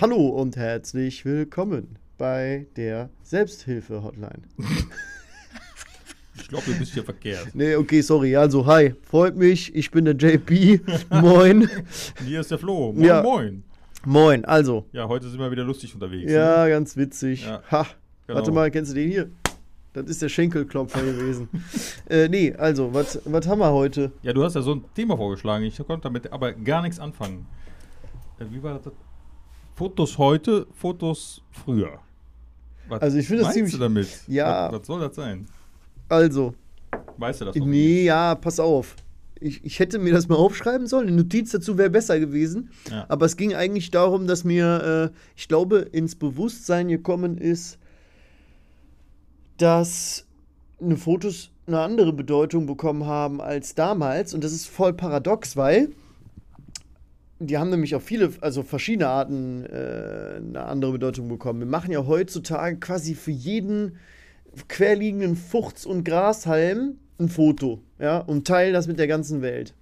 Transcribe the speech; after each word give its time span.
Hallo 0.00 0.28
und 0.28 0.56
herzlich 0.56 1.24
willkommen 1.24 1.98
bei 2.18 2.66
der 2.76 3.10
Selbsthilfe-Hotline. 3.22 4.42
Ich 6.36 6.48
glaube, 6.48 6.64
du 6.66 6.78
bist 6.78 6.92
hier 6.94 7.04
verkehrt. 7.04 7.48
Nee, 7.54 7.76
okay, 7.76 8.00
sorry. 8.00 8.36
Also, 8.36 8.66
hi, 8.66 8.94
freut 9.02 9.36
mich. 9.36 9.74
Ich 9.74 9.90
bin 9.90 10.04
der 10.04 10.14
JP. 10.16 10.80
Moin. 11.10 11.68
Hier 12.26 12.40
ist 12.40 12.50
der 12.50 12.58
Flo. 12.58 12.92
Moin, 12.92 13.04
Ja. 13.04 13.22
moin. 13.22 13.62
Moin. 14.04 14.44
Also, 14.44 14.84
Ja, 14.92 15.06
heute 15.08 15.28
sind 15.28 15.38
wir 15.38 15.50
wieder 15.50 15.64
lustig 15.64 15.94
unterwegs. 15.94 16.26
ne? 16.30 16.36
ja, 16.38 16.68
ganz 16.68 16.96
witzig. 16.96 17.44
Ja, 17.44 17.62
Ha. 17.70 17.86
genau. 18.26 18.38
Warte 18.38 18.52
mal, 18.52 18.70
kennst 18.70 18.90
du 18.92 18.96
den 18.96 19.10
hier? 19.10 19.30
Das 19.92 20.06
ist 20.06 20.20
der 20.22 20.28
Schenkelklopfer 20.28 21.02
gewesen. 21.02 21.48
äh, 22.10 22.28
nee, 22.28 22.52
also, 22.52 22.92
was 22.92 23.20
was 23.24 23.46
haben 23.46 23.60
wir 23.60 23.70
heute? 23.72 24.10
Ja, 24.22 24.32
du 24.32 24.42
hast 24.42 24.54
ja 24.54 24.62
so 24.62 24.74
ein 24.74 24.84
Thema 24.94 25.16
vorgeschlagen. 25.16 25.64
Ich 25.64 25.76
konnte 25.78 26.00
damit 26.02 26.32
aber 26.32 26.52
gar 26.52 26.82
nichts 26.82 26.98
anfangen. 26.98 27.46
Äh, 28.40 28.46
Wie 28.50 28.60
war 28.60 28.80
das? 28.80 28.92
Fotos 29.74 30.18
heute, 30.18 30.66
Fotos 30.74 31.42
früher. 31.50 31.98
Was 32.88 33.02
Also, 33.02 33.18
ich 33.18 33.26
finde 33.26 33.42
das 33.44 33.46
meinst 33.48 33.56
ziemlich- 33.56 33.72
du 33.72 33.78
damit? 33.78 34.08
Ja. 34.28 34.70
Was, 34.72 34.80
was 34.80 34.86
soll 34.86 35.00
das 35.00 35.14
sein? 35.16 35.46
Also, 36.08 36.54
Weißt 37.16 37.40
du 37.40 37.44
das 37.46 37.56
noch 37.56 37.66
nee, 37.66 38.04
ja, 38.04 38.34
pass 38.34 38.60
auf. 38.60 38.96
Ich, 39.40 39.64
ich 39.64 39.78
hätte 39.78 39.98
mir 39.98 40.12
das 40.12 40.28
mal 40.28 40.36
aufschreiben 40.36 40.86
sollen. 40.86 41.08
Eine 41.08 41.16
Notiz 41.18 41.50
dazu 41.50 41.76
wäre 41.76 41.90
besser 41.90 42.18
gewesen. 42.20 42.70
Ja. 42.90 43.04
Aber 43.08 43.26
es 43.26 43.36
ging 43.36 43.54
eigentlich 43.54 43.90
darum, 43.90 44.26
dass 44.26 44.44
mir, 44.44 45.10
äh, 45.12 45.16
ich 45.36 45.48
glaube, 45.48 45.78
ins 45.78 46.14
Bewusstsein 46.14 46.88
gekommen 46.88 47.36
ist, 47.38 47.78
dass 49.58 50.24
eine 50.80 50.96
Fotos 50.96 51.50
eine 51.66 51.80
andere 51.80 52.12
Bedeutung 52.12 52.66
bekommen 52.66 53.06
haben 53.06 53.40
als 53.40 53.74
damals. 53.74 54.34
Und 54.34 54.44
das 54.44 54.52
ist 54.52 54.66
voll 54.68 54.92
paradox, 54.92 55.56
weil 55.56 55.90
die 57.38 57.58
haben 57.58 57.70
nämlich 57.70 57.94
auf 57.94 58.04
viele, 58.04 58.30
also 58.40 58.62
verschiedene 58.62 59.08
Arten 59.08 59.64
äh, 59.66 60.36
eine 60.36 60.64
andere 60.64 60.92
Bedeutung 60.92 61.28
bekommen. 61.28 61.60
Wir 61.60 61.66
machen 61.66 61.90
ja 61.90 62.06
heutzutage 62.06 62.78
quasi 62.78 63.14
für 63.14 63.30
jeden 63.32 63.96
querliegenden 64.68 65.36
Fuchs- 65.36 65.86
und 65.86 66.04
Grashalm 66.04 66.98
ein 67.18 67.28
Foto, 67.28 67.80
ja, 67.98 68.18
und 68.18 68.46
teilen 68.46 68.72
das 68.72 68.86
mit 68.86 68.98
der 68.98 69.06
ganzen 69.06 69.42
Welt. 69.42 69.74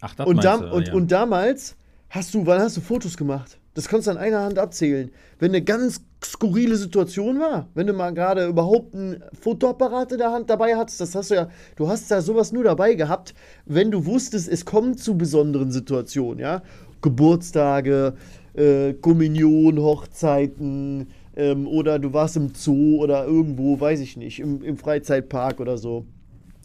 Ach, 0.00 0.14
das 0.14 0.26
Und, 0.26 0.44
dam 0.44 0.62
du, 0.62 0.72
und, 0.72 0.88
ja. 0.88 0.94
und 0.94 1.10
damals 1.12 1.76
hast 2.10 2.34
du, 2.34 2.46
wann 2.46 2.60
hast 2.60 2.76
du 2.76 2.80
Fotos 2.80 3.16
gemacht? 3.16 3.57
Das 3.78 3.88
konntest 3.88 4.08
du 4.08 4.10
an 4.10 4.16
einer 4.16 4.40
Hand 4.40 4.58
abzählen. 4.58 5.12
Wenn 5.38 5.52
eine 5.52 5.62
ganz 5.62 6.00
skurrile 6.24 6.74
Situation 6.74 7.38
war, 7.38 7.68
wenn 7.74 7.86
du 7.86 7.92
mal 7.92 8.12
gerade 8.12 8.48
überhaupt 8.48 8.92
einen 8.92 9.22
Fotoapparat 9.40 10.10
in 10.10 10.18
der 10.18 10.32
Hand 10.32 10.50
dabei 10.50 10.74
hattest, 10.74 11.00
das 11.00 11.14
hast 11.14 11.30
du 11.30 11.36
ja, 11.36 11.48
du 11.76 11.86
hast 11.86 12.10
da 12.10 12.20
sowas 12.20 12.50
nur 12.50 12.64
dabei 12.64 12.94
gehabt, 12.94 13.34
wenn 13.66 13.92
du 13.92 14.04
wusstest, 14.04 14.48
es 14.48 14.64
kommt 14.64 14.98
zu 14.98 15.16
besonderen 15.16 15.70
Situationen, 15.70 16.40
ja. 16.40 16.62
Geburtstage, 17.02 18.14
äh, 18.54 18.94
Kommunion, 18.94 19.78
Hochzeiten, 19.78 21.06
ähm, 21.36 21.68
oder 21.68 22.00
du 22.00 22.12
warst 22.12 22.36
im 22.36 22.52
Zoo 22.56 23.00
oder 23.00 23.26
irgendwo, 23.26 23.78
weiß 23.78 24.00
ich 24.00 24.16
nicht, 24.16 24.40
im, 24.40 24.60
im 24.64 24.76
Freizeitpark 24.76 25.60
oder 25.60 25.78
so. 25.78 26.04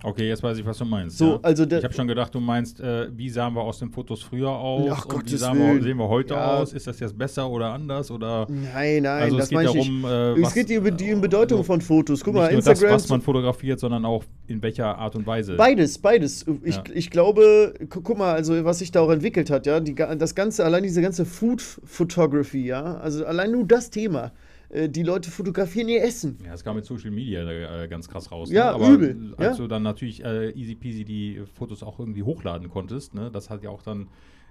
Okay, 0.06 0.28
jetzt 0.28 0.44
weiß 0.44 0.58
ich, 0.58 0.66
was 0.66 0.78
du 0.78 0.84
meinst. 0.84 1.18
So, 1.18 1.26
ja. 1.36 1.40
also 1.42 1.64
ich 1.64 1.82
habe 1.84 1.94
schon 1.94 2.08
gedacht, 2.10 2.36
du 2.36 2.42
meinst, 2.42 2.82
äh, 2.82 3.08
wie 3.16 3.30
sahen 3.30 3.54
wir 3.56 3.62
aus 3.62 3.80
den 3.80 3.90
Fotos 3.90 4.22
früher 4.22 4.50
aus 4.50 4.90
Ach, 4.92 5.06
und 5.06 5.12
wie 5.14 5.16
Gottes 5.18 5.40
sahen 5.40 5.58
wir, 5.58 5.82
sehen 5.82 5.98
wir 5.98 6.10
heute 6.10 6.34
Ja. 6.34 6.58
aus? 6.58 6.74
Ist 6.74 6.86
das 6.88 7.00
jetzt 7.00 7.18
besser 7.18 7.50
oder 7.50 7.68
anders? 7.72 8.12
Oder 8.12 8.46
Nein, 8.50 9.04
nein, 9.04 9.24
Also 9.24 9.38
es 9.38 9.44
das 9.44 9.50
geht 9.50 9.56
meine 9.56 9.70
ich 9.70 9.76
darum, 9.76 10.02
nicht. 10.02 10.12
äh, 10.12 10.34
es 10.34 10.42
was- 10.44 10.54
geht 10.56 10.70
über 10.72 10.92
die 10.92 11.16
Bedeutung 11.16 11.60
also 11.60 11.64
von 11.64 11.80
Fotos. 11.82 12.22
Guck 12.22 12.34
nicht 12.34 12.44
mal, 12.44 12.52
nur 12.52 12.58
das, 12.62 12.68
Instagram. 12.68 12.96
was 12.96 13.08
man 13.10 13.22
fotografiert, 13.22 13.80
sondern 13.80 14.04
auch 14.04 14.26
in 14.48 14.62
welcher 14.62 14.98
Art 14.98 15.16
und 15.16 15.26
Weise. 15.26 15.56
beides, 15.56 15.98
beides. 15.98 16.46
Ich, 16.64 16.76
Ja. 16.76 16.84
ich 16.94 17.10
glaube, 17.10 17.74
gu 17.90 18.02
guck 18.02 18.18
mal, 18.18 18.34
also 18.34 18.66
was 18.66 18.80
sich 18.80 18.92
da 18.92 19.00
auch 19.00 19.10
entwickelt 19.10 19.50
hat, 19.50 19.66
ja, 19.66 19.80
die, 19.80 19.96
das 19.96 20.36
ganze, 20.36 20.66
allein 20.66 20.84
diese 20.84 21.02
ganze 21.02 21.24
Food 21.26 21.62
Photography, 21.62 22.66
ja, 22.66 22.98
also 22.98 23.26
allein 23.26 23.52
nur 23.52 23.66
das 23.66 23.90
Thema. 23.90 24.32
Äh, 24.74 24.90
Die 24.90 25.04
Leute 25.04 25.30
fotografieren 25.32 25.88
ihr 25.88 26.04
Essen. 26.04 26.38
Ja, 26.46 26.54
es 26.54 26.64
kam 26.64 26.76
mit 26.76 26.86
Social 26.86 27.12
Media 27.12 27.44
äh, 27.84 27.88
ganz 27.88 28.08
krass 28.08 28.32
raus. 28.32 28.52
Ja, 28.52 28.66
ne? 28.66 28.72
Aber 28.72 28.90
übel, 28.90 29.34
als 29.38 29.58
ja. 29.58 29.64
du 29.64 29.68
dann 29.68 29.84
natürlich 29.84 30.24
äh, 30.24 30.50
easy 30.52 30.76
peasy 30.76 31.06
die 31.06 31.42
Fotos 31.54 31.84
auch 31.84 32.00
irgendwie 32.00 32.24
hochladen 32.24 32.70
konntest, 32.70 33.14
ne? 33.14 33.30
das 33.32 33.50
hat 33.50 33.64
ja 33.64 33.70
auch 33.70 33.84
dann 33.84 34.08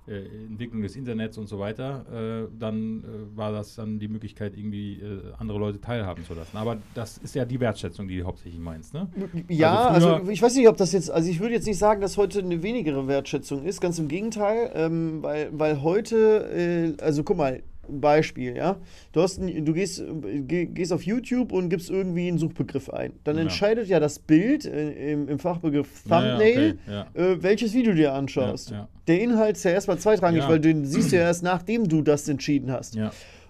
äh, 0.06 0.24
Entwicklung 0.48 0.82
des 0.82 0.96
Internets 0.96 1.38
und 1.38 1.48
so 1.48 1.60
weiter, 1.60 2.04
äh, 2.12 2.48
dann 2.58 3.04
war 3.36 3.52
das 3.52 3.76
dann 3.76 4.00
die 4.00 4.08
Möglichkeit, 4.08 4.56
irgendwie 4.56 5.00
andere 5.38 5.58
Leute 5.58 5.80
teilhaben 5.80 6.24
zu 6.24 6.34
lassen. 6.34 6.56
Aber 6.56 6.78
das 6.94 7.18
ist 7.18 7.34
ja 7.34 7.44
die 7.44 7.60
Wertschätzung, 7.60 8.08
die 8.08 8.18
du 8.18 8.24
hauptsächlich 8.24 8.60
meinst, 8.60 8.94
ne? 8.94 9.08
Ja, 9.48 9.88
Also 9.88 10.14
also, 10.14 10.30
ich 10.30 10.42
weiß 10.42 10.56
nicht, 10.56 10.68
ob 10.68 10.76
das 10.76 10.92
jetzt, 10.92 11.10
also 11.10 11.30
ich 11.30 11.38
würde 11.40 11.54
jetzt 11.54 11.66
nicht 11.66 11.78
sagen, 11.78 12.00
dass 12.00 12.16
heute 12.16 12.40
eine 12.40 12.62
wenigere 12.62 13.06
Wertschätzung 13.06 13.64
ist, 13.64 13.80
ganz 13.80 13.98
im 13.98 14.08
Gegenteil, 14.08 14.72
ähm, 14.74 15.22
weil, 15.22 15.50
weil 15.52 15.82
heute, 15.82 16.96
äh, 16.98 17.02
also 17.02 17.22
guck 17.22 17.36
mal, 17.36 17.62
Beispiel, 17.88 18.56
ja, 18.56 18.76
du 19.12 19.22
hast, 19.22 19.38
ein, 19.40 19.64
du 19.64 19.72
gehst, 19.72 20.02
geh- 20.46 20.66
gehst 20.66 20.92
auf 20.92 21.02
YouTube 21.02 21.52
und 21.52 21.68
gibst 21.68 21.90
irgendwie 21.90 22.28
einen 22.28 22.38
Suchbegriff 22.38 22.88
ein, 22.90 23.12
dann 23.24 23.36
Ja. 23.36 23.42
entscheidet 23.42 23.88
ja 23.88 23.98
das 24.00 24.18
Bild 24.18 24.64
äh, 24.64 25.12
im, 25.12 25.28
im 25.28 25.38
Fachbegriff 25.38 25.88
Ja, 26.08 26.22
ja, 26.24 26.30
Thumbnail, 26.30 26.78
okay, 26.86 26.92
ja. 26.92 27.06
äh, 27.32 27.42
welches 27.42 27.74
Video 27.74 27.92
du 27.92 27.96
dir 27.98 28.12
anschaust. 28.14 28.72
Der 29.08 29.20
Inhalt 29.20 29.56
ist 29.56 29.64
ja 29.64 29.72
erstmal 29.72 29.98
zweitrangig, 29.98 30.46
weil 30.48 30.60
den 30.60 30.84
siehst 30.84 31.12
du 31.12 31.16
ja 31.16 31.22
erst 31.22 31.42
nachdem 31.42 31.88
du 31.88 32.02
das 32.02 32.28
entschieden 32.28 32.70
hast. 32.70 32.96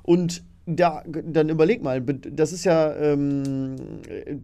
Und 0.02 0.42
da, 0.66 1.02
dann 1.06 1.48
überleg 1.48 1.82
mal, 1.82 2.00
das 2.00 2.52
ist 2.52 2.64
ja, 2.64 2.94
ähm, 2.94 3.74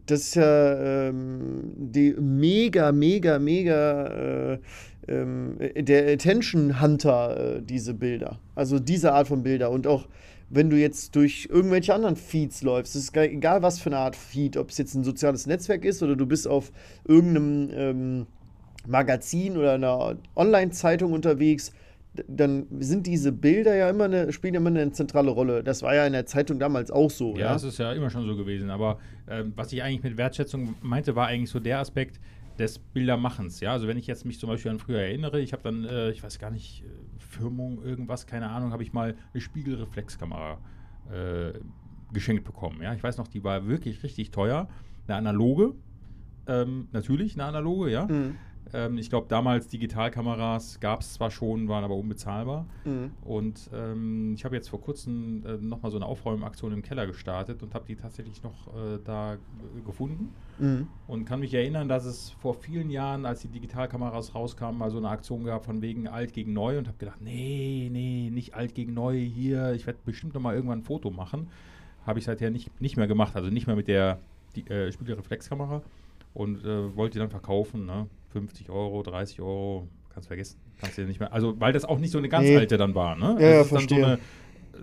das 0.07 0.21
ist 0.21 0.35
ja 0.35 1.09
ähm, 1.09 1.73
die 1.77 2.15
mega, 2.19 2.91
mega, 2.93 3.39
mega, 3.39 4.07
äh, 4.55 4.59
ähm, 5.07 5.57
der 5.77 6.13
Attention 6.13 6.81
Hunter, 6.81 7.57
äh, 7.57 7.63
diese 7.63 7.95
Bilder. 7.95 8.41
Also 8.55 8.79
diese 8.79 9.13
Art 9.13 9.29
von 9.29 9.43
Bilder. 9.43 9.71
Und 9.71 9.87
auch 9.87 10.09
wenn 10.51 10.71
du 10.71 10.77
jetzt 10.77 11.15
durch 11.15 11.49
irgendwelche 11.51 11.95
anderen 11.95 12.17
Feeds 12.17 12.63
läufst, 12.63 12.97
es 12.97 13.05
ist 13.05 13.17
egal 13.17 13.63
was 13.63 13.79
für 13.79 13.91
eine 13.91 13.99
Art 13.99 14.17
Feed, 14.17 14.57
ob 14.57 14.71
es 14.71 14.79
jetzt 14.79 14.95
ein 14.95 15.05
soziales 15.05 15.47
Netzwerk 15.47 15.85
ist 15.85 16.03
oder 16.03 16.17
du 16.17 16.27
bist 16.27 16.49
auf 16.49 16.73
irgendeinem 17.07 17.71
ähm, 17.73 18.27
Magazin 18.87 19.57
oder 19.57 19.75
einer 19.75 20.17
Online-Zeitung 20.35 21.13
unterwegs, 21.13 21.73
dann 22.27 22.67
sind 22.81 23.07
diese 23.07 23.33
Bilder 23.33 23.77
ja 23.77 23.91
immer 23.91 24.05
eine, 24.05 24.33
spielen 24.33 24.55
immer 24.55 24.71
eine 24.71 24.91
zentrale 24.93 25.31
Rolle. 25.31 25.63
Das 25.63 25.83
war 25.83 25.95
ja 25.95 26.07
in 26.07 26.13
der 26.13 26.27
Zeitung 26.27 26.59
damals 26.59 26.91
auch 26.91 27.11
so. 27.11 27.35
Ja, 27.35 27.47
Ja, 27.47 27.53
das 27.53 27.65
ist 27.65 27.79
ja 27.79 27.93
immer 27.93 28.11
schon 28.11 28.27
so 28.27 28.37
gewesen. 28.37 28.71
Aber 28.71 28.99
ähm, 29.29 29.53
was 29.57 29.73
ich 29.73 29.83
eigentlich 29.83 30.03
mit 30.03 30.17
Wertschätzung 30.17 30.75
meinte, 30.83 31.15
war 31.15 31.27
eigentlich 31.29 31.51
so 31.51 31.61
der 31.61 31.79
Aspekt 31.79 32.19
des 32.59 32.79
Bildermachens. 32.79 33.61
Ja, 33.61 33.73
also 33.73 33.87
wenn 33.87 33.97
ich 33.97 34.07
jetzt 34.07 34.25
mich 34.25 34.41
zum 34.41 34.49
Beispiel 34.49 34.71
an 34.71 34.79
früher 34.79 35.01
erinnere, 35.01 35.41
ich 35.41 35.53
habe 35.53 35.63
dann, 35.63 35.85
äh, 35.85 36.11
ich 36.11 36.23
weiß 36.23 36.39
gar 36.39 36.51
nicht, 36.51 36.83
äh, 36.83 36.89
Firmung, 37.19 37.83
irgendwas, 37.85 38.27
keine 38.27 38.51
Ahnung, 38.51 38.73
habe 38.73 38.83
ich 38.83 38.93
mal 38.93 39.15
eine 39.33 39.41
Spiegelreflexkamera 39.41 40.59
äh, 41.13 41.53
geschenkt 42.13 42.45
bekommen. 42.45 42.83
Ja, 42.83 42.95
ich 42.95 43.03
weiß 43.03 43.19
noch, 43.19 43.29
die 43.29 43.45
war 43.45 43.69
wirklich 43.69 44.03
richtig 44.03 44.31
teuer. 44.31 44.69
Eine 45.07 45.17
analoge, 45.17 45.75
ähm, 46.47 46.89
natürlich 46.93 47.35
eine 47.35 47.45
analoge, 47.45 47.91
ja. 47.91 48.07
Mhm. 48.07 48.37
Ähm, 48.73 48.99
ich 48.99 49.11
glaube, 49.11 49.27
damals 49.29 49.69
Digitalkameras 49.69 50.81
gab 50.81 51.01
es 51.01 51.15
zwar 51.15 51.31
schon, 51.31 51.69
waren 51.69 51.85
aber 51.85 51.95
unbezahlbar. 51.95 52.67
Mhm. 52.85 53.11
Und 53.25 53.71
ähm, 53.73 54.35
ich 54.35 54.45
habe 54.45 54.57
jetzt 54.57 54.69
vor 54.69 54.81
kurzem 54.81 55.45
äh, 55.47 55.57
nochmal 55.57 55.91
so 55.91 55.99
eine 55.99 56.07
Aufräumaktion 56.07 56.73
im 56.73 56.83
Keller 56.83 57.07
gestartet 57.07 57.63
und 57.63 57.75
habe 57.75 57.87
die 57.87 57.97
tatsächlich 57.97 58.43
noch 58.43 58.69
äh, 58.69 58.99
da 59.05 59.37
gefunden. 59.87 60.33
Mhm. 60.59 60.89
Und 61.07 61.25
kann 61.25 61.41
mich 61.41 61.55
erinnern, 61.55 61.89
dass 61.89 62.05
es 62.05 62.31
vor 62.41 62.55
vielen 62.55 62.91
Jahren, 62.91 63.27
als 63.27 63.43
die 63.43 63.49
Digitalkameras 63.49 64.35
rauskamen, 64.35 64.79
mal 64.79 64.91
so 64.91 64.99
eine 64.99 65.09
Aktion 65.09 65.45
gab 65.45 65.65
von 65.65 65.83
wegen 65.83 66.09
alt 66.09 66.33
gegen 66.33 66.53
neu 66.53 66.79
und 66.79 66.89
habe 66.89 66.99
gedacht, 66.99 67.21
nee, 67.21 67.89
nee, 67.93 68.31
nicht 68.31 68.55
alt 68.55 68.75
gegen 68.75 68.95
neu 68.95 69.17
hier, 69.17 69.73
ich 69.73 69.87
werde 69.87 69.99
bestimmt 70.05 70.35
noch 70.35 70.41
mal 70.41 70.55
irgendwann 70.55 70.81
ein 70.81 70.85
Foto 70.85 71.11
machen. 71.11 71.49
Habe 72.07 72.19
ich 72.19 72.25
seither 72.25 72.51
nicht, 72.51 72.81
nicht 72.81 72.97
mehr 72.97 73.07
gemacht, 73.07 73.37
also 73.37 73.51
nicht 73.51 73.67
mehr 73.67 73.77
mit 73.77 73.89
der 73.89 74.19
die, 74.57 74.67
äh, 74.69 74.91
Spiegelreflexkamera 74.93 75.83
und 76.35 76.65
äh, 76.65 76.97
wollte 76.97 77.15
die 77.15 77.19
dann 77.19 77.31
verkaufen, 77.31 77.87
ne? 77.87 78.07
50 78.31 78.71
Euro, 78.71 79.03
30 79.03 79.41
Euro, 79.41 79.89
kannst 80.11 80.29
vergessen, 80.29 80.61
kannst 80.79 80.99
du 80.99 81.03
nicht 81.03 81.21
mehr, 81.21 81.33
also 81.33 81.59
weil 81.61 81.73
das 81.73 81.85
auch 81.85 81.99
nicht 81.99 82.11
so 82.11 82.19
eine 82.19 82.29
ganz 82.29 82.45
Nee. 82.47 82.57
alte 82.57 82.77
dann 82.77 82.95
war, 82.95 83.17
ne? 83.17 83.37
Ja, 83.41 83.49
ja, 83.49 83.65
verstehe. 83.65 84.01
So 84.01 84.05
eine, 84.07 84.19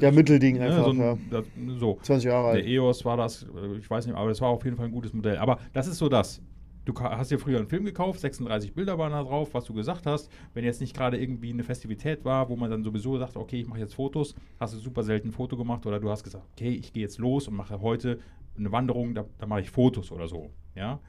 Ja, 0.01 0.11
Mittelding 0.11 0.57
ne, 0.57 0.65
einfach, 0.65 0.85
so, 0.85 0.91
ein, 0.91 0.99
ja. 0.99 1.17
das, 1.31 1.45
so. 1.79 1.99
20 2.01 2.25
Jahre 2.27 2.53
Der 2.55 2.63
alt. 2.63 2.65
EOS 2.67 3.05
war 3.05 3.17
das, 3.17 3.43
äh, 3.43 3.77
ich 3.77 3.89
weiß 3.89 4.05
nicht, 4.07 4.15
aber 4.15 4.29
das 4.29 4.41
war 4.41 4.49
auf 4.49 4.63
jeden 4.65 4.75
Fall 4.75 4.85
ein 4.87 4.91
gutes 4.91 5.13
Modell. 5.13 5.37
Aber 5.37 5.59
das 5.73 5.87
ist 5.87 5.97
so 5.99 6.09
das. 6.09 6.41
Du 6.83 6.93
hast 6.99 7.31
dir 7.31 7.39
früher 7.39 7.57
einen 7.57 7.67
Film 7.67 7.83
gekauft, 7.85 8.19
36 8.19 8.73
Bilder 8.75 8.97
waren 8.99 9.11
da 9.11 9.23
drauf, 9.23 9.53
was 9.55 9.63
du 9.65 9.73
gesagt 9.73 10.05
hast. 10.05 10.29
Wenn 10.53 10.63
jetzt 10.63 10.81
nicht 10.81 10.95
gerade 10.95 11.17
irgendwie 11.17 11.49
eine 11.49 11.63
Festivität 11.63 12.23
war, 12.25 12.47
wo 12.49 12.55
man 12.55 12.69
dann 12.69 12.83
sowieso 12.83 13.17
sagt, 13.17 13.37
okay, 13.37 13.61
ich 13.61 13.67
mache 13.67 13.79
jetzt 13.79 13.95
Fotos, 13.95 14.35
hast 14.59 14.75
du 14.75 14.77
super 14.77 15.01
selten 15.01 15.29
ein 15.29 15.31
Foto 15.31 15.57
gemacht 15.57 15.85
oder 15.87 15.99
du 15.99 16.09
hast 16.11 16.23
gesagt, 16.23 16.45
okay, 16.53 16.69
ich 16.69 16.93
gehe 16.93 17.01
jetzt 17.01 17.17
los 17.17 17.47
und 17.47 17.55
mache 17.55 17.81
heute 17.81 18.19
eine 18.57 18.71
Wanderung, 18.71 19.15
da, 19.15 19.25
da 19.39 19.47
mache 19.47 19.61
ich 19.61 19.71
Fotos 19.71 20.11
oder 20.11 20.27
so. 20.27 20.51
Ja. 20.75 20.99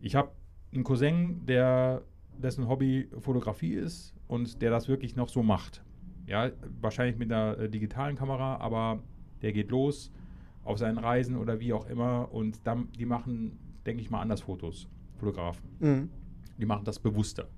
Ich 0.00 0.14
habe 0.14 0.30
einen 0.72 0.84
Cousin, 0.84 1.46
der 1.46 2.02
dessen 2.36 2.68
Hobby 2.68 3.08
Fotografie 3.18 3.74
ist 3.74 4.14
und 4.26 4.62
der 4.62 4.70
das 4.70 4.88
wirklich 4.88 5.16
noch 5.16 5.28
so 5.28 5.42
macht. 5.42 5.82
Ja, 6.26 6.50
wahrscheinlich 6.80 7.16
mit 7.16 7.32
einer 7.32 7.58
äh, 7.58 7.68
digitalen 7.68 8.16
Kamera, 8.16 8.56
aber 8.56 9.02
der 9.42 9.52
geht 9.52 9.70
los 9.70 10.12
auf 10.64 10.78
seinen 10.78 10.98
Reisen 10.98 11.36
oder 11.36 11.60
wie 11.60 11.72
auch 11.72 11.86
immer 11.86 12.28
und 12.30 12.60
dann, 12.66 12.88
die 12.92 13.06
machen, 13.06 13.58
denke 13.86 14.02
ich 14.02 14.10
mal, 14.10 14.20
anders 14.20 14.42
Fotos, 14.42 14.88
Fotografen. 15.16 15.64
Mhm. 15.80 16.10
Die 16.58 16.66
machen 16.66 16.84
das 16.84 16.98
bewusster. 16.98 17.48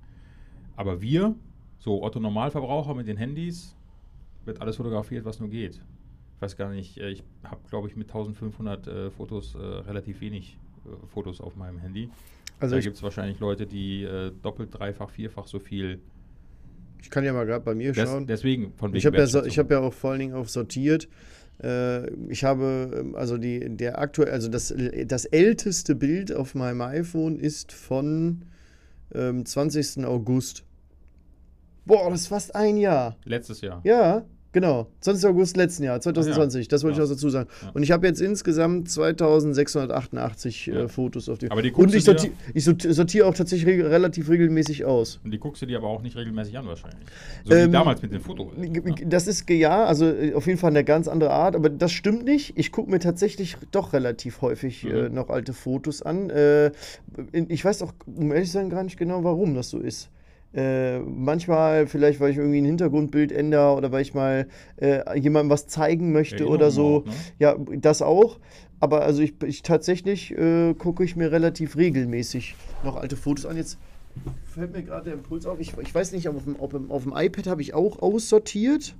Aber 0.77 1.01
wir, 1.01 1.35
so 1.79 2.01
Otto 2.01 2.19
Normalverbraucher 2.19 2.95
mit 2.95 3.07
den 3.07 3.17
Handys, 3.17 3.75
wird 4.45 4.61
alles 4.61 4.77
fotografiert, 4.77 5.25
was 5.25 5.39
nur 5.39 5.49
geht. 5.49 5.83
Ich 6.35 6.41
weiß 6.41 6.55
gar 6.55 6.71
nicht, 6.71 6.97
äh, 6.97 7.09
ich 7.09 7.23
habe, 7.43 7.61
glaube 7.69 7.87
ich, 7.89 7.95
mit 7.95 8.07
1500 8.07 8.87
äh, 8.87 9.09
Fotos 9.11 9.55
äh, 9.55 9.57
relativ 9.59 10.21
wenig 10.21 10.57
äh, 10.85 11.07
Fotos 11.07 11.41
auf 11.41 11.55
meinem 11.55 11.79
Handy. 11.79 12.09
Also 12.59 12.75
da 12.75 12.79
ich, 12.79 12.85
gibt 12.85 12.97
es 12.97 13.03
wahrscheinlich 13.03 13.39
Leute, 13.39 13.65
die 13.65 14.03
äh, 14.03 14.31
doppelt, 14.41 14.69
dreifach, 14.71 15.09
vierfach 15.09 15.47
so 15.47 15.59
viel. 15.59 15.99
ich 17.01 17.09
kann 17.09 17.23
ja 17.23 17.33
mal 17.33 17.45
gerade 17.45 17.63
bei 17.65 17.73
mir 17.73 17.91
Des, 17.91 18.07
schauen. 18.07 18.27
deswegen 18.27 18.73
von 18.73 18.93
Ich 18.93 19.03
wegen 19.03 19.13
habe 19.13 19.17
ja, 19.17 19.27
so, 19.27 19.43
ich 19.43 19.57
hab 19.57 19.71
ja 19.71 19.79
auch 19.79 19.93
vor 19.93 20.11
allen 20.11 20.19
Dingen 20.19 20.33
auf 20.35 20.49
sortiert. 20.49 21.09
Äh, 21.63 22.09
ich 22.29 22.43
habe, 22.43 22.91
ähm, 22.99 23.15
also 23.15 23.37
die, 23.37 23.75
der 23.77 23.99
aktuell, 23.99 24.31
also 24.31 24.47
das, 24.47 24.73
das 25.05 25.25
älteste 25.25 25.95
Bild 25.95 26.33
auf 26.33 26.55
meinem 26.55 26.81
iPhone 26.81 27.37
ist 27.39 27.71
von 27.71 28.45
ähm, 29.13 29.45
20. 29.45 30.05
August. 30.05 30.63
Boah, 31.85 32.09
das 32.09 32.21
ist 32.21 32.27
fast 32.27 32.55
ein 32.55 32.77
Jahr. 32.77 33.17
Letztes 33.25 33.61
Jahr. 33.61 33.81
Ja, 33.83 34.23
genau. 34.51 34.87
20. 35.01 35.29
August 35.29 35.57
letzten 35.57 35.83
Jahr, 35.83 35.99
2020. 36.01 36.67
Das 36.67 36.83
wollte 36.83 36.93
ich 36.93 36.99
Krass. 36.99 37.09
auch 37.09 37.13
dazu 37.15 37.29
sagen. 37.29 37.49
Ja. 37.61 37.69
Und 37.73 37.83
ich 37.83 37.91
habe 37.91 38.07
jetzt 38.07 38.21
insgesamt 38.21 38.89
2688 38.89 40.65
Ja. 40.67 40.75
äh, 40.83 40.87
Fotos 40.87 41.29
auf 41.29 41.37
dem. 41.37 41.51
Aber 41.51 41.61
die 41.61 41.69
Und 41.71 41.75
guckst 41.75 41.95
ich 41.95 42.03
du 42.03 42.13
dir- 42.13 42.19
sortiere 42.19 42.33
ich 42.53 42.63
sorti- 42.65 42.93
sortiere 42.93 43.25
auch 43.27 43.33
tatsächlich 43.33 43.67
reg 43.67 43.83
relativ 43.85 44.29
regelmäßig 44.29 44.85
aus. 44.85 45.19
Und 45.23 45.31
die 45.31 45.39
guckst 45.39 45.61
du 45.61 45.65
dir 45.65 45.77
aber 45.77 45.87
auch 45.87 46.01
nicht 46.01 46.15
regelmäßig 46.15 46.57
an 46.57 46.65
wahrscheinlich. 46.67 46.99
So 47.45 47.53
Ähm, 47.53 47.69
wie 47.69 47.71
damals 47.73 48.01
mit 48.01 48.11
den 48.13 48.21
Fotos. 48.21 48.47
Das 49.05 49.27
ist 49.27 49.49
ja, 49.49 49.85
also 49.85 50.05
äh, 50.05 50.33
auf 50.33 50.47
jeden 50.47 50.59
Fall 50.59 50.69
eine 50.71 50.83
ganz 50.83 51.07
andere 51.07 51.31
Art, 51.31 51.55
aber 51.55 51.69
das 51.69 51.91
stimmt 51.91 52.23
nicht. 52.25 52.53
Ich 52.57 52.71
gucke 52.71 52.89
mir 52.91 52.99
tatsächlich 52.99 53.57
doch 53.71 53.93
relativ 53.93 54.41
häufig 54.41 54.85
äh, 54.85 55.09
Mhm. 55.09 55.15
noch 55.15 55.29
alte 55.29 55.53
Fotos 55.53 56.01
an. 56.01 56.29
Äh, 56.29 56.71
ich 57.47 57.63
weiß 57.63 57.81
auch, 57.81 57.93
um 58.05 58.31
ehrlich 58.31 58.47
zu 58.49 58.53
sein, 58.53 58.69
gar 58.69 58.83
nicht 58.83 58.97
genau, 58.97 59.23
warum 59.23 59.55
das 59.55 59.69
so 59.69 59.79
ist. 59.79 60.09
Äh, 60.53 60.99
manchmal 60.99 61.87
vielleicht, 61.87 62.19
weil 62.19 62.31
ich 62.31 62.37
irgendwie 62.37 62.59
ein 62.59 62.65
Hintergrundbild 62.65 63.31
ändere 63.31 63.75
oder 63.75 63.91
weil 63.91 64.01
ich 64.01 64.13
mal 64.13 64.47
äh, 64.77 65.17
jemandem 65.17 65.49
was 65.49 65.67
zeigen 65.67 66.11
möchte 66.11 66.47
oder 66.47 66.71
so. 66.71 66.97
Auch, 66.97 67.05
ne? 67.05 67.13
Ja, 67.39 67.55
das 67.77 68.01
auch. 68.01 68.37
Aber 68.81 69.03
also 69.03 69.21
ich, 69.21 69.35
ich 69.43 69.61
tatsächlich 69.61 70.31
äh, 70.37 70.73
gucke 70.73 71.03
ich 71.03 71.15
mir 71.15 71.31
relativ 71.31 71.77
regelmäßig 71.77 72.55
noch 72.83 72.97
alte 72.97 73.15
Fotos 73.15 73.45
an. 73.45 73.55
Jetzt 73.55 73.77
fällt 74.43 74.73
mir 74.73 74.83
gerade 74.83 75.05
der 75.05 75.13
Impuls 75.13 75.45
auf. 75.45 75.59
Ich, 75.59 75.77
ich 75.77 75.95
weiß 75.95 76.11
nicht, 76.11 76.27
ob 76.27 76.35
auf 76.35 76.43
dem, 76.43 76.55
ob 76.59 76.73
im, 76.73 76.91
auf 76.91 77.03
dem 77.03 77.13
iPad 77.15 77.47
habe 77.47 77.61
ich 77.61 77.73
auch 77.73 78.01
aussortiert. 78.01 78.95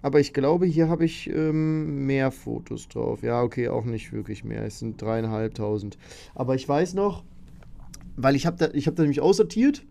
Aber 0.00 0.20
ich 0.20 0.34
glaube, 0.34 0.66
hier 0.66 0.88
habe 0.88 1.04
ich 1.04 1.30
ähm, 1.30 2.06
mehr 2.06 2.30
Fotos 2.30 2.88
drauf. 2.88 3.22
Ja, 3.22 3.42
okay, 3.42 3.68
auch 3.68 3.84
nicht 3.84 4.12
wirklich 4.12 4.44
mehr. 4.44 4.64
Es 4.64 4.78
sind 4.78 5.00
dreieinhalbtausend. 5.00 5.98
Aber 6.34 6.54
ich 6.54 6.68
weiß 6.68 6.94
noch, 6.94 7.24
weil 8.16 8.36
ich 8.36 8.46
habe 8.46 8.56
da, 8.58 8.68
ich 8.72 8.86
habe 8.86 8.96
da 8.96 9.02
nämlich 9.02 9.20
aussortiert. 9.20 9.84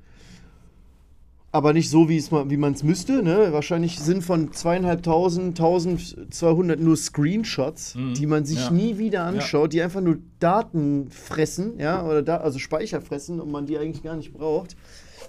Aber 1.53 1.71
nicht 1.71 1.89
so, 1.91 2.09
wie 2.09 2.17
es 2.17 2.31
mal, 2.31 2.49
wie 2.49 2.57
man 2.57 2.73
es 2.73 2.81
müsste. 2.81 3.21
Ne? 3.21 3.49
Wahrscheinlich 3.51 3.99
sind 3.99 4.23
von 4.23 4.51
zweieinhalbtausend, 4.51 5.59
1200 5.59 6.79
nur 6.79 6.97
Screenshots, 6.97 7.93
Mhm, 7.93 8.15
die 8.15 8.25
man 8.25 8.43
sich 8.43 8.57
ja. 8.57 8.71
nie 8.71 8.97
wieder 8.97 9.23
anschaut, 9.23 9.71
die 9.71 9.83
einfach 9.83 10.01
nur 10.01 10.17
Daten 10.39 11.09
fressen, 11.11 11.79
ja, 11.79 12.03
oder 12.03 12.23
da, 12.23 12.37
also 12.37 12.57
Speicher 12.57 13.01
fressen 13.01 13.39
und 13.39 13.51
man 13.51 13.67
die 13.67 13.77
eigentlich 13.77 14.01
gar 14.03 14.15
nicht 14.15 14.33
braucht. 14.33 14.75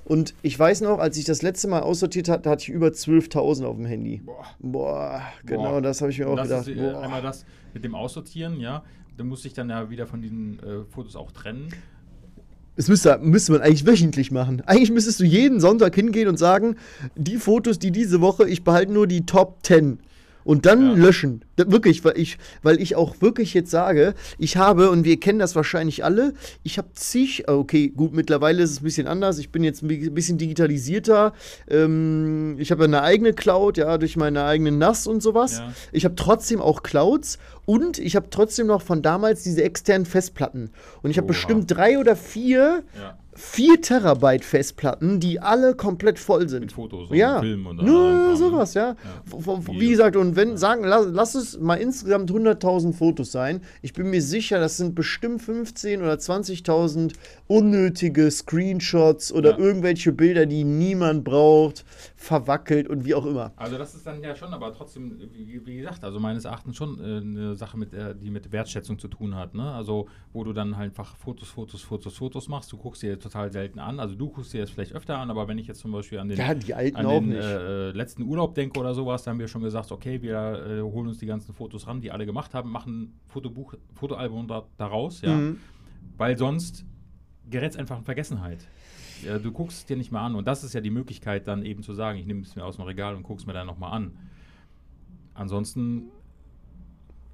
Und 0.07 0.35
ich 0.41 0.59
weiß 0.59 0.81
noch, 0.81 0.99
als 0.99 1.17
ich 1.19 1.27
das 1.27 1.43
letzte 1.43 1.69
Mal 1.69 1.81
aussortiert 1.83 2.29
hatte, 2.31 2.49
hatte 2.49 2.63
ich 2.63 2.69
über 2.71 2.89
12.000 2.89 3.65
auf 3.65 3.77
dem 3.77 3.85
Handy. 3.87 4.23
Boah. 4.25 4.45
Boah, 4.59 5.23
genau, 5.45 5.73
Boah. 5.73 5.83
das 5.83 6.01
habe 6.01 6.11
ich 6.11 6.19
mir 6.19 6.29
auch 6.29 6.43
gedacht. 6.43 6.67
ist 6.69 6.77
äh, 6.77 6.95
einmal 6.95 7.21
das 7.23 7.45
mit 7.75 7.85
dem 7.85 7.95
Aussortieren, 7.95 8.61
ja. 8.61 8.83
Da 9.17 9.25
muss 9.25 9.45
ich 9.45 9.53
dann 9.53 9.69
ja 9.71 9.91
wieder 9.91 10.07
von 10.07 10.21
diesen 10.23 10.59
äh, 10.59 10.85
Fotos 10.91 11.17
auch 11.17 11.31
trennen. 11.33 11.69
Das 12.77 12.89
müsste, 12.89 13.19
müsste 13.23 13.53
man 13.53 13.61
eigentlich 13.61 13.87
wöchentlich 13.87 14.31
machen. 14.33 14.63
Eigentlich 14.67 14.91
müsstest 14.91 15.21
du 15.21 15.25
jeden 15.25 15.61
Sonntag 15.61 15.95
hingehen 15.95 16.29
und 16.29 16.39
sagen, 16.39 16.77
die 17.15 17.37
Fotos, 17.37 17.79
die 17.79 17.93
diese 17.93 18.21
Woche, 18.21 18.49
ich 18.49 18.65
behalte 18.65 18.93
nur 18.93 19.07
die 19.07 19.27
Top 19.27 19.59
10. 19.63 19.99
Und 20.45 20.67
dann 20.67 20.89
Ja. 20.91 20.93
löschen. 21.07 21.43
Wirklich, 21.57 22.05
weil 22.05 22.19
ich, 22.19 22.37
weil 22.63 22.81
ich 22.81 22.97
auch 22.97 23.21
wirklich 23.21 23.55
jetzt 23.55 23.71
sage, 23.71 24.15
ich 24.39 24.57
habe, 24.57 24.91
und 24.91 25.05
wir 25.05 25.19
kennen 25.19 25.39
das 25.39 25.55
wahrscheinlich 25.57 26.05
alle, 26.05 26.35
ich 26.65 26.77
habe 26.79 26.89
zig, 26.95 27.49
okay, 27.49 27.89
gut, 27.89 28.13
mittlerweile 28.13 28.63
ist 28.63 28.71
es 28.73 28.81
ein 28.81 28.85
bisschen 28.85 29.07
anders, 29.07 29.39
ich 29.39 29.51
bin 29.51 29.63
jetzt 29.65 29.83
ein 29.83 29.89
bi- 29.89 30.11
bisschen 30.11 30.37
digitalisierter, 30.37 31.33
ähm, 31.69 32.57
ich 32.59 32.71
habe 32.71 32.85
eine 32.85 33.03
eigene 33.03 33.33
Cloud, 33.33 33.77
ja, 33.79 33.99
durch 33.99 34.17
meine 34.17 34.45
eigenen 34.45 34.79
NAS 34.79 35.07
und 35.07 35.23
sowas. 35.23 35.59
Ja. 35.59 35.73
Ich 35.93 36.05
habe 36.05 36.15
trotzdem 36.15 36.61
auch 36.61 36.83
Clouds 36.83 37.39
und 37.67 37.99
ich 37.99 38.17
habe 38.17 38.27
trotzdem 38.31 38.67
noch 38.67 38.83
von 38.83 39.01
damals 39.03 39.43
diese 39.43 39.63
externen 39.63 40.07
Festplatten. 40.07 40.71
Und 41.03 41.11
ich 41.11 41.17
habe 41.17 41.27
bestimmt 41.29 41.71
drei 41.71 41.99
oder 41.99 42.17
vier 42.17 42.83
Ja. 42.99 43.17
4 43.37 43.81
Terabyte 43.81 44.45
Festplatten, 44.45 45.21
die 45.21 45.41
alle 45.41 45.75
komplett 45.75 46.19
voll 46.19 46.49
sind. 46.49 46.61
Mit 46.61 46.73
Fotos 46.73 47.11
und 47.11 47.17
ja, 47.17 47.41
Filmen 47.41 47.67
und 47.67 47.83
nur 47.85 48.05
allem 48.07 48.19
Kram, 48.19 48.31
ne? 48.31 48.37
sowas, 48.37 48.75
ja. 48.75 48.97
Ja. 49.33 49.59
Wie 49.79 49.89
gesagt, 49.91 50.17
und 50.17 50.37
wenn, 50.37 50.57
sagen, 50.57 50.85
lass, 50.85 51.07
lass 51.11 51.35
es 51.35 51.59
mal 51.59 51.77
insgesamt 51.77 52.31
100.000 52.31 52.93
Fotos 52.93 53.33
sein. 53.33 53.61
Ich 53.83 53.93
bin 53.93 54.11
mir 54.11 54.23
sicher, 54.23 54.61
das 54.61 54.77
sind 54.77 54.95
bestimmt 54.95 55.43
15.000 55.43 55.99
oder 56.01 56.15
20.000 56.15 57.13
unnötige 57.47 58.31
Screenshots 58.31 59.33
oder 59.33 59.51
Ja. 59.53 59.59
irgendwelche 59.59 60.13
Bilder, 60.13 60.47
die 60.47 60.65
niemand 60.65 61.25
braucht, 61.25 61.85
verwackelt 62.25 62.89
und 62.89 63.05
wie 63.05 63.15
auch 63.15 63.27
immer. 63.27 63.53
Also 63.57 63.77
das 63.77 63.95
ist 63.95 64.07
dann 64.07 64.23
ja 64.23 64.35
schon, 64.35 64.53
aber 64.55 64.73
trotzdem, 64.73 65.19
wie, 65.33 65.65
wie 65.67 65.77
gesagt, 65.77 66.03
also 66.03 66.19
meines 66.19 66.45
Erachtens 66.45 66.77
schon 66.77 66.99
äh, 66.99 67.19
eine 67.19 67.55
Sache, 67.55 67.77
mit, 67.77 67.93
äh, 67.93 68.15
die 68.17 68.31
mit 68.31 68.51
Wertschätzung 68.51 68.99
zu 68.99 69.09
tun 69.09 69.35
hat. 69.35 69.55
Ne? 69.55 69.71
Also 69.71 70.09
wo 70.33 70.43
du 70.45 70.53
dann 70.53 70.77
halt 70.77 70.95
einfach 70.95 71.17
Fotos, 71.17 71.49
Fotos, 71.49 71.83
Fotos, 71.83 72.17
Fotos 72.17 72.49
machst. 72.49 72.73
Du 72.73 72.77
guckst 72.77 73.03
dir 73.03 73.19
total 73.19 73.53
selten 73.53 73.79
an. 73.79 73.99
Also 73.99 74.15
du 74.15 74.29
guckst 74.29 74.53
dir 74.53 74.61
das 74.61 74.71
vielleicht 74.71 74.93
öfter 74.93 75.19
an, 75.19 75.31
aber 75.31 75.49
wenn 75.49 75.59
ich 75.59 75.67
jetzt 75.67 75.81
zum 75.81 75.93
Beispiel 75.93 76.19
an 76.19 76.29
den, 76.29 76.39
Ja, 76.39 76.49
an 76.49 77.09
den 77.09 77.33
äh, 77.33 77.91
letzten 77.91 78.23
Urlaub 78.23 78.55
denke 78.55 78.79
oder 78.79 78.95
sowas, 78.95 79.25
da 79.25 79.31
haben 79.31 79.39
wir 79.39 79.49
schon 79.49 79.63
gesagt, 79.63 79.91
okay, 79.91 80.23
wir 80.23 80.37
äh, 80.37 80.81
holen 80.81 81.09
uns 81.09 81.19
die 81.19 81.27
ganzen 81.27 81.53
Fotos 81.53 81.87
ran, 81.87 82.01
die 82.01 82.11
alle 82.11 82.27
gemacht 82.27 82.55
haben, 82.55 82.71
machen 82.71 83.03
ein 83.03 83.21
Fotobuch, 83.27 83.75
Fotoalbum 83.95 84.47
da, 84.47 84.65
daraus, 84.77 85.21
ja. 85.21 85.35
Mhm. 85.35 85.59
Weil 86.17 86.39
sonst 86.39 86.85
gerät 87.51 87.73
es 87.73 87.77
einfach 87.77 87.99
in 87.99 88.05
Vergessenheit. 88.05 88.69
Ja, 89.25 89.39
du 89.39 89.53
guckst 89.53 89.79
es 89.79 89.87
dir 89.87 89.97
nicht 89.97 90.13
mal 90.13 90.25
an 90.25 90.35
und 90.35 90.47
das 90.47 90.65
ist 90.65 90.75
ja 90.75 90.81
die 90.81 90.91
Möglichkeit, 90.91 91.47
dann 91.47 91.65
eben 91.65 91.83
zu 91.83 91.95
sagen, 91.95 92.19
ich 92.19 92.27
nehme 92.27 92.43
es 92.43 92.57
mir 92.57 92.65
aus 92.65 92.77
dem 92.77 92.85
Regal 92.85 93.15
und 93.15 93.23
gucke 93.23 93.41
es 93.41 93.47
mir 93.47 93.55
dann 93.55 93.67
nochmal 93.67 93.93
an. 93.93 94.13
Ansonsten, 95.33 96.11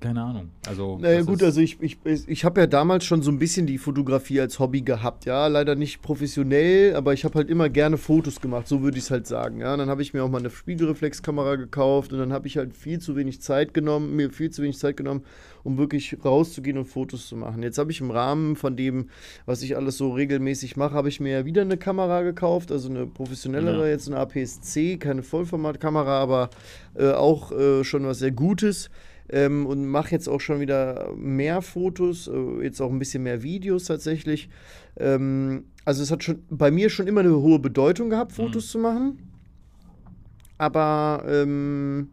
keine 0.00 0.22
Ahnung. 0.22 0.50
Also, 0.66 0.98
Naja, 0.98 1.22
gut, 1.22 1.42
also 1.42 1.60
ich, 1.60 1.80
ich, 1.80 1.98
ich 2.04 2.44
habe 2.44 2.60
ja 2.60 2.66
damals 2.66 3.04
schon 3.04 3.22
so 3.22 3.30
ein 3.30 3.38
bisschen 3.38 3.66
die 3.66 3.78
Fotografie 3.78 4.40
als 4.40 4.58
Hobby 4.58 4.80
gehabt, 4.82 5.24
ja, 5.26 5.46
leider 5.46 5.74
nicht 5.74 6.02
professionell, 6.02 6.94
aber 6.96 7.12
ich 7.12 7.24
habe 7.24 7.34
halt 7.34 7.50
immer 7.50 7.68
gerne 7.68 7.98
Fotos 7.98 8.40
gemacht, 8.40 8.66
so 8.66 8.82
würde 8.82 8.98
ich 8.98 9.04
es 9.04 9.10
halt 9.10 9.26
sagen, 9.26 9.60
ja. 9.60 9.72
Und 9.72 9.78
dann 9.78 9.88
habe 9.90 10.02
ich 10.02 10.14
mir 10.14 10.24
auch 10.24 10.30
mal 10.30 10.38
eine 10.38 10.50
Spiegelreflexkamera 10.50 11.56
gekauft 11.56 12.12
und 12.12 12.18
dann 12.18 12.32
habe 12.32 12.46
ich 12.46 12.56
halt 12.56 12.74
viel 12.74 12.98
zu 12.98 13.14
wenig 13.16 13.40
Zeit 13.42 13.74
genommen, 13.74 14.16
mir 14.16 14.30
viel 14.30 14.50
zu 14.50 14.62
wenig 14.62 14.78
Zeit 14.78 14.96
genommen, 14.96 15.22
um 15.62 15.76
wirklich 15.76 16.16
rauszugehen 16.24 16.78
und 16.78 16.86
Fotos 16.86 17.28
zu 17.28 17.36
machen. 17.36 17.62
Jetzt 17.62 17.76
habe 17.78 17.90
ich 17.90 18.00
im 18.00 18.10
Rahmen 18.10 18.56
von 18.56 18.76
dem, 18.76 19.10
was 19.46 19.62
ich 19.62 19.76
alles 19.76 19.98
so 19.98 20.12
regelmäßig 20.12 20.76
mache, 20.76 20.94
habe 20.94 21.08
ich 21.10 21.20
mir 21.20 21.32
ja 21.32 21.44
wieder 21.44 21.62
eine 21.62 21.76
Kamera 21.76 22.22
gekauft, 22.22 22.72
also 22.72 22.88
eine 22.88 23.06
professionellere, 23.06 23.82
Ja. 23.84 23.88
jetzt 23.90 24.08
eine 24.08 24.16
APS-C, 24.16 24.96
keine 24.96 25.22
Vollformatkamera, 25.22 26.18
aber 26.20 26.50
äh, 26.94 27.10
auch 27.12 27.52
äh, 27.52 27.84
schon 27.84 28.06
was 28.06 28.20
sehr 28.20 28.30
Gutes 28.32 28.88
ähm, 29.30 29.66
und 29.66 29.86
mache 29.86 30.10
jetzt 30.10 30.28
auch 30.28 30.40
schon 30.40 30.60
wieder 30.60 31.12
mehr 31.16 31.62
Fotos, 31.62 32.28
äh, 32.28 32.62
jetzt 32.62 32.80
auch 32.80 32.90
ein 32.90 32.98
bisschen 32.98 33.22
mehr 33.22 33.42
Videos 33.42 33.84
tatsächlich. 33.84 34.48
Ähm, 34.96 35.64
also 35.84 36.02
es 36.02 36.10
hat 36.10 36.24
schon 36.24 36.42
bei 36.50 36.70
mir 36.70 36.90
schon 36.90 37.06
immer 37.06 37.20
eine 37.20 37.36
hohe 37.36 37.58
Bedeutung 37.58 38.10
gehabt, 38.10 38.32
Fotos 38.32 38.68
zu 38.68 38.78
machen. 38.78 39.18
Aber 40.58 41.24
ähm, 41.26 42.10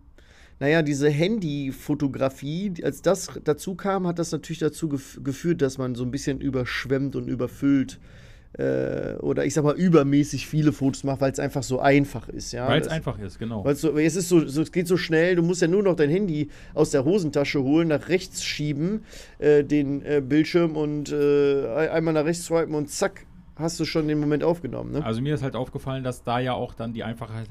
naja, 0.59 0.81
diese 0.81 1.09
Handyfotografie, 1.09 2.73
als 2.83 3.01
das 3.01 3.29
dazu 3.43 3.75
kam, 3.75 4.07
hat 4.07 4.19
das 4.19 4.31
natürlich 4.31 4.59
dazu 4.59 4.89
gef 4.89 5.19
geführt, 5.23 5.61
dass 5.61 5.77
man 5.77 5.95
so 5.95 6.03
ein 6.03 6.11
bisschen 6.11 6.39
überschwemmt 6.41 7.15
und 7.15 7.27
überfüllt 7.27 7.99
äh, 8.01 8.26
oder 8.57 9.45
ich 9.45 9.53
sag 9.53 9.63
mal 9.63 9.75
übermäßig 9.75 10.47
viele 10.47 10.71
Fotos 10.71 11.03
macht, 11.03 11.21
weil 11.21 11.31
es 11.31 11.39
einfach 11.39 11.63
so 11.63 11.79
einfach 11.79 12.27
ist. 12.29 12.53
Ja? 12.53 12.67
Weil 12.67 12.81
es 12.81 12.87
einfach 12.87 13.19
ist, 13.19 13.37
genau. 13.37 13.63
weil 13.63 13.75
so, 13.75 13.95
es 13.97 14.15
ist 14.15 14.29
so, 14.29 14.47
so, 14.47 14.61
es 14.61 14.71
geht 14.71 14.87
so 14.87 14.97
schnell, 14.97 15.35
du 15.35 15.43
musst 15.43 15.61
ja 15.61 15.67
nur 15.67 15.83
noch 15.83 15.95
dein 15.95 16.09
Handy 16.09 16.49
aus 16.73 16.89
der 16.91 17.05
Hosentasche 17.05 17.61
holen, 17.61 17.89
nach 17.89 18.09
rechts 18.09 18.43
schieben, 18.43 19.03
äh, 19.39 19.63
den 19.63 20.01
äh, 20.03 20.21
Bildschirm 20.27 20.75
und 20.75 21.11
äh, 21.11 21.67
ein- 21.75 21.89
einmal 21.89 22.13
nach 22.13 22.25
rechts 22.25 22.45
swipen 22.45 22.73
und 22.73 22.89
zack, 22.89 23.25
hast 23.57 23.79
du 23.79 23.85
schon 23.85 24.07
den 24.07 24.19
Moment 24.19 24.43
aufgenommen. 24.43 24.91
Ne? 24.91 25.03
Also 25.05 25.19
mir 25.21 25.33
ist 25.35 25.41
halt 25.43 25.55
aufgefallen, 25.55 26.03
dass 26.03 26.23
da 26.23 26.39
ja 26.39 26.53
auch 26.53 26.73
dann 26.75 26.93
die 26.93 27.03
Einfachheit 27.03 27.49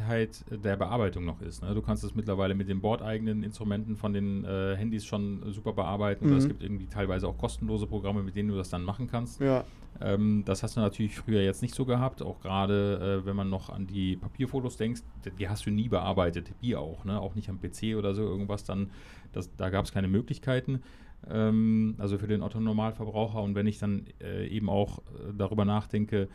der 0.51 0.77
Bearbeitung 0.77 1.25
noch 1.25 1.41
ist. 1.41 1.63
Ne? 1.63 1.75
Du 1.75 1.83
kannst 1.83 2.05
es 2.05 2.15
mittlerweile 2.15 2.55
mit 2.55 2.69
den 2.69 2.81
bordeigenen 2.81 3.43
Instrumenten 3.43 3.97
von 3.97 4.13
den 4.13 4.45
äh, 4.45 4.77
Handys 4.77 5.05
schon 5.05 5.43
super 5.53 5.73
bearbeiten. 5.73 6.25
Oder 6.27 6.35
Mhm. 6.35 6.39
es 6.41 6.49
gibt 6.49 6.63
irgendwie 6.63 6.87
teilweise 6.87 7.27
auch 7.29 7.37
kostenlose 7.37 7.87
Programme, 7.87 8.23
mit 8.23 8.37
denen 8.37 8.49
du 8.51 8.57
das 8.57 8.71
dann 8.71 8.83
machen 8.85 9.09
kannst. 9.11 9.41
Ja. 9.41 9.65
Ähm, 10.01 10.43
das 10.45 10.63
hast 10.63 10.77
du 10.77 10.81
natürlich 10.81 11.17
früher 11.17 11.43
jetzt 11.43 11.63
nicht 11.63 11.75
so 11.75 11.85
gehabt, 11.85 12.23
auch 12.23 12.41
gerade 12.41 13.21
äh, 13.23 13.27
wenn 13.27 13.37
man 13.37 13.49
noch 13.49 13.71
an 13.71 13.87
die 13.87 14.17
Papierfotos 14.17 14.77
denkst, 14.77 15.03
die- 15.39 15.49
hast 15.49 15.67
du 15.67 15.71
nie 15.71 15.89
bearbeitet, 15.89 16.51
die 16.63 16.77
auch, 16.77 17.05
ne? 17.05 17.21
auch 17.21 17.35
nicht 17.35 17.49
am 17.49 17.59
PC 17.61 17.97
oder 17.97 18.15
so 18.15 18.23
irgendwas, 18.23 18.65
dann, 18.65 18.91
das, 19.33 19.55
da 19.57 19.71
gab 19.71 19.85
es 19.85 19.93
keine 19.93 20.09
Möglichkeiten, 20.09 20.83
ähm, 21.31 21.95
also 21.99 22.19
für 22.19 22.27
den 22.27 22.43
Otto-Normalverbraucher 22.43 23.43
und 23.43 23.55
wenn 23.55 23.67
ich 23.67 23.79
dann 23.79 24.07
äh, 24.23 24.47
eben 24.49 24.69
auch 24.69 24.99
äh, 24.99 25.33
darüber 25.37 25.65
nachdenke, 25.65 26.29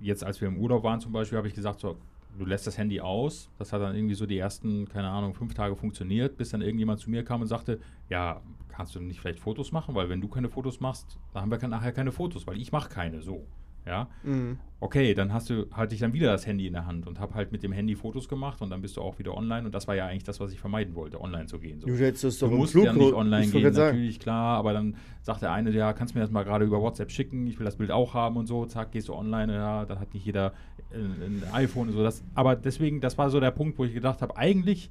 jetzt 0.00 0.24
als 0.24 0.40
wir 0.40 0.48
im 0.48 0.58
Urlaub 0.58 0.84
waren 0.84 1.00
zum 1.00 1.12
Beispiel, 1.12 1.38
habe 1.38 1.48
ich 1.48 1.54
gesagt, 1.54 1.80
so, 1.80 1.96
du 2.38 2.44
lässt 2.44 2.66
das 2.66 2.78
Handy 2.78 3.00
aus. 3.00 3.50
Das 3.58 3.72
hat 3.72 3.80
dann 3.80 3.94
irgendwie 3.94 4.14
so 4.14 4.26
die 4.26 4.38
ersten, 4.38 4.88
keine 4.88 5.08
Ahnung, 5.08 5.34
fünf 5.34 5.54
Tage 5.54 5.76
funktioniert, 5.76 6.36
bis 6.36 6.50
dann 6.50 6.62
irgendjemand 6.62 7.00
zu 7.00 7.10
mir 7.10 7.24
kam 7.24 7.40
und 7.40 7.46
sagte, 7.46 7.80
ja, 8.08 8.40
kannst 8.68 8.94
du 8.94 9.00
nicht 9.00 9.20
vielleicht 9.20 9.40
Fotos 9.40 9.72
machen? 9.72 9.94
Weil 9.94 10.08
wenn 10.08 10.20
du 10.20 10.28
keine 10.28 10.48
Fotos 10.48 10.80
machst, 10.80 11.18
dann 11.32 11.42
haben 11.42 11.50
wir 11.50 11.68
nachher 11.68 11.92
keine 11.92 12.12
Fotos, 12.12 12.46
weil 12.46 12.60
ich 12.60 12.72
mache 12.72 12.88
keine 12.88 13.22
so. 13.22 13.46
Ja, 13.84 14.08
mhm. 14.22 14.58
okay, 14.78 15.12
dann 15.12 15.32
hast 15.32 15.50
du, 15.50 15.66
hatte 15.72 15.94
ich 15.94 16.00
dann 16.00 16.12
wieder 16.12 16.30
das 16.30 16.46
Handy 16.46 16.68
in 16.68 16.72
der 16.72 16.86
Hand 16.86 17.06
und 17.06 17.18
habe 17.18 17.34
halt 17.34 17.50
mit 17.50 17.64
dem 17.64 17.72
Handy 17.72 17.96
Fotos 17.96 18.28
gemacht 18.28 18.62
und 18.62 18.70
dann 18.70 18.80
bist 18.80 18.96
du 18.96 19.00
auch 19.00 19.18
wieder 19.18 19.36
online 19.36 19.66
und 19.66 19.74
das 19.74 19.88
war 19.88 19.96
ja 19.96 20.06
eigentlich 20.06 20.22
das, 20.22 20.38
was 20.38 20.52
ich 20.52 20.60
vermeiden 20.60 20.94
wollte, 20.94 21.20
online 21.20 21.46
zu 21.46 21.58
gehen. 21.58 21.80
So. 21.80 21.88
Du, 21.88 21.96
hättest 21.96 22.24
das 22.24 22.38
doch 22.38 22.48
du 22.48 22.56
musst 22.56 22.74
ja 22.74 22.92
nicht 22.92 23.12
online 23.12 23.48
gehen, 23.48 23.72
natürlich, 23.72 24.20
klar, 24.20 24.56
aber 24.56 24.72
dann 24.72 24.94
sagt 25.22 25.42
der 25.42 25.52
eine, 25.52 25.70
ja, 25.70 25.92
kannst 25.92 26.14
du 26.14 26.18
mir 26.18 26.24
das 26.24 26.30
mal 26.30 26.44
gerade 26.44 26.64
über 26.64 26.80
WhatsApp 26.80 27.10
schicken, 27.10 27.46
ich 27.48 27.58
will 27.58 27.64
das 27.64 27.76
Bild 27.76 27.90
auch 27.90 28.14
haben 28.14 28.36
und 28.36 28.46
so, 28.46 28.66
zack, 28.66 28.92
gehst 28.92 29.08
du 29.08 29.14
online, 29.14 29.52
ja, 29.52 29.84
dann 29.84 29.98
hat 29.98 30.14
nicht 30.14 30.24
jeder 30.24 30.52
ein, 30.92 31.42
ein 31.44 31.54
iPhone 31.54 31.88
und 31.88 31.94
so. 31.94 32.02
Das, 32.02 32.22
aber 32.34 32.54
deswegen, 32.54 33.00
das 33.00 33.18
war 33.18 33.30
so 33.30 33.40
der 33.40 33.50
Punkt, 33.50 33.78
wo 33.78 33.84
ich 33.84 33.94
gedacht 33.94 34.22
habe, 34.22 34.36
eigentlich 34.36 34.90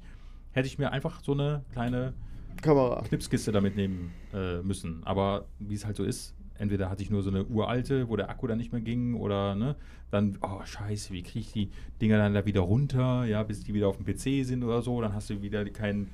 hätte 0.52 0.66
ich 0.66 0.78
mir 0.78 0.92
einfach 0.92 1.22
so 1.22 1.32
eine 1.32 1.64
kleine 1.72 2.12
Kamera. 2.60 3.02
Knipskiste 3.02 3.52
damit 3.52 3.76
nehmen 3.76 4.12
äh, 4.34 4.58
müssen. 4.58 5.02
Aber 5.04 5.46
wie 5.58 5.74
es 5.74 5.84
halt 5.84 5.96
so 5.96 6.04
ist, 6.04 6.34
entweder 6.62 6.88
hatte 6.88 7.02
ich 7.02 7.10
nur 7.10 7.22
so 7.22 7.30
eine 7.30 7.44
uralte, 7.44 8.08
wo 8.08 8.16
der 8.16 8.30
Akku 8.30 8.46
dann 8.46 8.58
nicht 8.58 8.72
mehr 8.72 8.80
ging, 8.80 9.14
oder 9.14 9.54
ne, 9.54 9.74
dann, 10.10 10.38
oh 10.42 10.64
scheiße, 10.64 11.12
wie 11.12 11.22
kriege 11.22 11.40
ich 11.40 11.52
die 11.52 11.70
Dinger 12.00 12.18
dann 12.18 12.34
da 12.34 12.46
wieder 12.46 12.60
runter, 12.60 13.24
ja, 13.24 13.42
bis 13.42 13.64
die 13.64 13.74
wieder 13.74 13.88
auf 13.88 13.96
dem 13.96 14.06
PC 14.06 14.46
sind 14.46 14.62
oder 14.62 14.80
so, 14.80 15.00
dann 15.00 15.12
hast 15.12 15.28
du 15.28 15.42
wieder 15.42 15.64
kein 15.66 16.08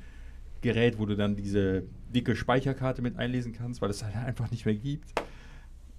Gerät, 0.62 0.98
wo 0.98 1.06
du 1.06 1.16
dann 1.16 1.36
diese 1.36 1.84
dicke 2.14 2.34
Speicherkarte 2.34 3.02
mit 3.02 3.16
einlesen 3.18 3.52
kannst, 3.52 3.82
weil 3.82 3.90
es 3.90 4.02
halt 4.02 4.16
einfach 4.16 4.50
nicht 4.50 4.64
mehr 4.64 4.74
gibt. 4.74 5.12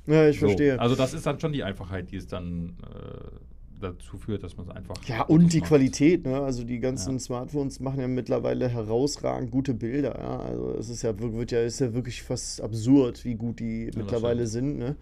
Ja, 0.08 0.28
ich 0.28 0.40
so. 0.40 0.48
verstehe. 0.48 0.80
Also 0.80 0.96
das 0.96 1.14
ist 1.14 1.26
dann 1.26 1.40
schon 1.40 1.54
die 1.54 1.64
Einfachheit, 1.64 2.12
die 2.12 2.18
es 2.18 2.28
dann 2.28 2.76
äh, 2.84 3.59
dazu 3.80 4.18
führt, 4.18 4.44
dass 4.44 4.58
man 4.58 4.68
es 4.68 4.76
einfach. 4.76 4.96
Ja, 5.06 5.24
und 5.24 5.54
die 5.54 5.60
macht. 5.60 5.70
Qualität, 5.70 6.26
ne? 6.26 6.40
Also 6.42 6.64
die 6.64 6.80
ganzen 6.80 7.14
ja. 7.14 7.20
Smartphones 7.20 7.80
machen 7.80 8.00
ja 8.00 8.08
mittlerweile 8.08 8.68
herausragend 8.70 9.52
gute 9.52 9.74
Bilder, 9.74 10.18
ja. 10.18 10.40
Also 10.40 10.76
es 10.78 10.90
ist 10.90 11.02
ja, 11.02 11.14
wird 11.20 11.52
ja, 11.52 11.62
ist 11.62 11.80
ja 11.80 11.94
wirklich 11.94 12.24
fast 12.24 12.62
absurd, 12.62 13.26
wie 13.26 13.36
gut 13.36 13.60
die 13.60 13.86
ja, 13.86 13.92
mittlerweile 13.96 14.48
sind, 14.48 14.78
ne? 14.78 14.96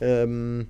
Ähm, 0.00 0.68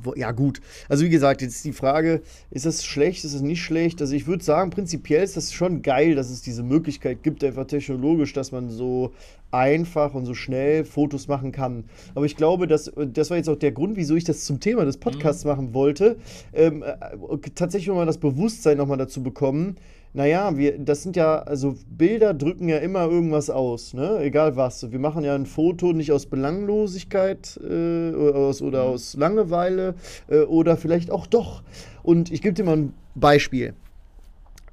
wo, 0.00 0.14
ja, 0.14 0.30
gut. 0.32 0.60
Also, 0.88 1.04
wie 1.04 1.08
gesagt, 1.08 1.42
jetzt 1.42 1.64
die 1.64 1.72
Frage: 1.72 2.22
Ist 2.50 2.66
das 2.66 2.84
schlecht, 2.84 3.24
ist 3.24 3.34
das 3.34 3.42
nicht 3.42 3.62
schlecht? 3.62 4.00
Also, 4.00 4.14
ich 4.14 4.26
würde 4.26 4.44
sagen, 4.44 4.70
prinzipiell 4.70 5.22
ist 5.22 5.36
das 5.36 5.52
schon 5.52 5.82
geil, 5.82 6.14
dass 6.14 6.30
es 6.30 6.42
diese 6.42 6.62
Möglichkeit 6.62 7.22
gibt, 7.22 7.42
einfach 7.42 7.66
technologisch, 7.66 8.32
dass 8.32 8.52
man 8.52 8.70
so 8.70 9.12
einfach 9.50 10.14
und 10.14 10.26
so 10.26 10.34
schnell 10.34 10.84
Fotos 10.84 11.28
machen 11.28 11.52
kann. 11.52 11.84
Aber 12.14 12.26
ich 12.26 12.36
glaube, 12.36 12.66
dass, 12.66 12.92
das 12.96 13.30
war 13.30 13.36
jetzt 13.36 13.48
auch 13.48 13.56
der 13.56 13.72
Grund, 13.72 13.96
wieso 13.96 14.14
ich 14.14 14.24
das 14.24 14.44
zum 14.44 14.60
Thema 14.60 14.84
des 14.84 14.98
Podcasts 14.98 15.44
mhm. 15.44 15.50
machen 15.50 15.74
wollte. 15.74 16.16
Ähm, 16.52 16.82
äh, 16.82 17.38
tatsächlich 17.54 17.94
mal 17.94 18.06
das 18.06 18.18
Bewusstsein 18.18 18.76
nochmal 18.76 18.98
dazu 18.98 19.22
bekommen, 19.22 19.76
naja, 20.14 20.56
wir, 20.56 20.78
das 20.78 21.02
sind 21.02 21.16
ja, 21.16 21.40
also 21.40 21.76
Bilder 21.86 22.32
drücken 22.32 22.68
ja 22.68 22.78
immer 22.78 23.04
irgendwas 23.04 23.50
aus, 23.50 23.92
ne? 23.92 24.18
Egal 24.20 24.56
was. 24.56 24.90
Wir 24.90 24.98
machen 24.98 25.22
ja 25.22 25.34
ein 25.34 25.44
Foto 25.44 25.92
nicht 25.92 26.12
aus 26.12 26.26
Belanglosigkeit 26.26 27.60
äh, 27.62 28.10
oder, 28.14 28.34
aus, 28.34 28.62
oder 28.62 28.84
mhm. 28.84 28.90
aus 28.94 29.14
Langeweile 29.14 29.94
äh, 30.28 30.40
oder 30.40 30.76
vielleicht 30.76 31.10
auch 31.10 31.26
doch. 31.26 31.62
Und 32.02 32.32
ich 32.32 32.40
gebe 32.40 32.54
dir 32.54 32.64
mal 32.64 32.76
ein 32.76 32.94
Beispiel 33.14 33.74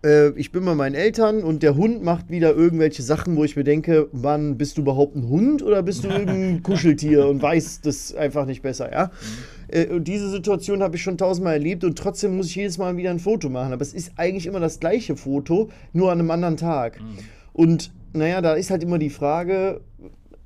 äh, 0.05 0.29
ich 0.35 0.51
bin 0.51 0.63
bei 0.63 0.75
meinen 0.75 0.95
Eltern 0.95 1.43
und 1.43 1.63
der 1.63 1.75
Hund 1.75 2.03
macht 2.03 2.29
wieder 2.29 2.55
irgendwelche 2.55 3.01
Sachen, 3.01 3.35
wo 3.35 3.43
ich 3.43 3.55
mir 3.55 3.63
denke, 3.63 4.07
Mann, 4.11 4.57
bist 4.57 4.77
du 4.77 4.81
überhaupt 4.81 5.15
ein 5.15 5.27
Hund 5.27 5.63
oder 5.63 5.81
bist 5.83 6.03
du 6.03 6.09
irgendein 6.09 6.63
Kuscheltier 6.63 7.27
und 7.27 7.41
weißt 7.41 7.85
das 7.85 8.13
einfach 8.13 8.45
nicht 8.45 8.61
besser, 8.61 8.91
ja? 8.91 9.05
Mhm. 9.05 9.75
Äh, 9.75 9.87
und 9.87 10.07
diese 10.07 10.29
Situation 10.29 10.83
habe 10.83 10.95
ich 10.95 11.01
schon 11.01 11.17
tausendmal 11.17 11.53
erlebt 11.53 11.83
und 11.83 11.97
trotzdem 11.97 12.37
muss 12.37 12.47
ich 12.47 12.55
jedes 12.55 12.77
Mal 12.77 12.95
wieder 12.97 13.09
ein 13.09 13.19
Foto 13.19 13.49
machen. 13.49 13.73
Aber 13.73 13.81
es 13.81 13.93
ist 13.93 14.13
eigentlich 14.17 14.45
immer 14.45 14.59
das 14.59 14.79
gleiche 14.79 15.15
Foto, 15.15 15.69
nur 15.91 16.11
an 16.11 16.19
einem 16.19 16.31
anderen 16.31 16.57
Tag. 16.57 17.01
Mhm. 17.01 17.17
Und 17.53 17.91
naja, 18.13 18.41
da 18.41 18.53
ist 18.53 18.69
halt 18.69 18.83
immer 18.83 18.99
die 18.99 19.09
Frage, 19.09 19.81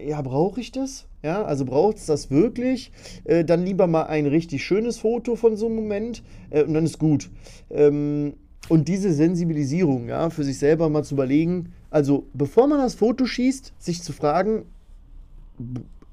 ja, 0.01 0.21
brauche 0.21 0.61
ich 0.61 0.71
das? 0.71 1.05
Ja, 1.21 1.43
also 1.43 1.65
braucht 1.65 1.97
es 1.97 2.05
das 2.05 2.31
wirklich? 2.31 2.91
Äh, 3.25 3.43
dann 3.43 3.65
lieber 3.65 3.87
mal 3.87 4.03
ein 4.03 4.25
richtig 4.25 4.63
schönes 4.63 4.99
Foto 4.99 5.35
von 5.35 5.57
so 5.57 5.65
einem 5.65 5.75
Moment 5.75 6.23
äh, 6.49 6.63
und 6.63 6.73
dann 6.73 6.85
ist 6.85 6.97
gut. 6.97 7.29
Ähm, 7.69 8.35
und 8.67 8.87
diese 8.87 9.13
Sensibilisierung, 9.13 10.07
ja, 10.09 10.29
für 10.29 10.43
sich 10.43 10.59
selber 10.59 10.89
mal 10.89 11.03
zu 11.03 11.15
überlegen, 11.15 11.73
also 11.89 12.27
bevor 12.33 12.67
man 12.67 12.79
das 12.79 12.95
Foto 12.95 13.25
schießt, 13.25 13.73
sich 13.79 14.03
zu 14.03 14.13
fragen, 14.13 14.65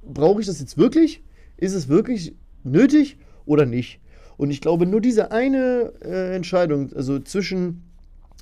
brauche 0.02 0.40
ich 0.40 0.46
das 0.46 0.60
jetzt 0.60 0.78
wirklich? 0.78 1.22
Ist 1.56 1.74
es 1.74 1.88
wirklich 1.88 2.34
nötig 2.64 3.18
oder 3.44 3.66
nicht? 3.66 4.00
Und 4.36 4.50
ich 4.50 4.60
glaube, 4.60 4.86
nur 4.86 5.00
diese 5.00 5.32
eine 5.32 5.92
äh, 6.02 6.34
Entscheidung, 6.36 6.92
also 6.94 7.18
zwischen 7.18 7.82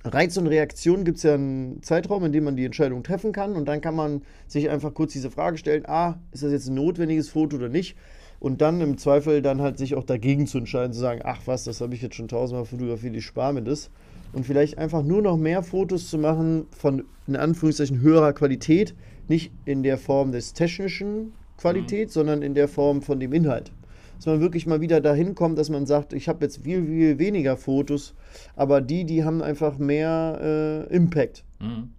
Reiz 0.05 0.37
und 0.37 0.49
Reaktion 0.49 1.05
gibt 1.05 1.17
es 1.17 1.23
ja 1.23 1.35
einen 1.35 1.83
Zeitraum, 1.83 2.25
in 2.25 2.33
dem 2.33 2.45
man 2.45 2.57
die 2.57 2.65
Entscheidung 2.65 3.03
treffen 3.03 3.33
kann. 3.33 3.55
Und 3.57 3.67
dann 3.67 3.81
kann 3.81 3.95
man 3.95 4.23
sich 4.47 4.69
einfach 4.69 4.93
kurz 4.93 5.13
diese 5.13 5.31
Frage 5.31 5.57
stellen, 5.57 5.85
ah, 5.87 6.19
ist 6.33 6.43
das 6.43 6.53
jetzt 6.53 6.69
ein 6.69 6.75
notwendiges 6.75 7.31
Foto 7.31 7.57
oder 7.57 7.71
nicht? 7.71 7.97
Und 8.45 8.61
dann 8.61 8.83
im 8.83 8.99
Zweifel 8.99 9.41
dann 9.41 9.63
halt 9.63 9.79
sich 9.79 9.95
auch 9.95 10.05
dagegen 10.05 10.47
zu 10.47 10.59
entscheiden, 10.59 10.93
zu 10.93 11.01
sagen, 11.01 11.23
ach 11.25 11.41
was, 11.47 11.65
das 11.65 11.81
habe 11.81 11.95
ich 11.95 12.03
jetzt 12.03 12.15
schon 12.15 12.29
tausendmal 12.29 12.67
fotografiert, 12.67 13.17
ich 13.17 13.25
spare 13.25 13.55
mir 13.55 13.63
das 13.63 13.89
und 14.35 14.45
vielleicht 14.45 14.77
einfach 14.77 15.03
nur 15.03 15.23
noch 15.23 15.39
mehr 15.39 15.63
Fotos 15.63 16.11
zu 16.11 16.19
machen 16.19 16.67
von 16.71 17.05
in 17.27 17.37
Anführungszeichen 17.37 18.03
höherer 18.03 18.35
Qualität, 18.35 18.95
nicht 19.29 19.51
in 19.65 19.83
der 19.83 19.97
Form 19.97 20.31
des 20.31 20.53
technischen 20.53 21.33
Qualität, 21.57 22.09
mhm. 22.09 22.13
sondern 22.13 22.43
in 22.43 22.53
der 22.53 22.69
Form 22.69 23.01
von 23.01 23.19
dem 23.19 23.33
Inhalt. 23.33 23.73
Dass 24.17 24.27
man 24.27 24.43
wirklich 24.43 24.67
mal 24.67 24.83
wieder 24.83 25.01
dahin 25.01 25.35
kommt, 25.35 25.57
dass 25.57 25.71
man 25.71 25.87
sagt, 25.87 26.13
ich 26.13 26.29
habe 26.29 26.45
jetzt 26.45 26.65
viel, 26.65 26.85
viel 26.85 27.19
weniger 27.19 27.57
Fotos, 27.57 28.13
aber 28.57 28.83
die, 28.83 29.07
die 29.07 29.25
haben 29.25 29.41
einfach 29.41 29.79
mehr 29.79 30.87
äh, 30.91 30.95
Impact. 30.95 31.45
Mhm. 31.61 31.95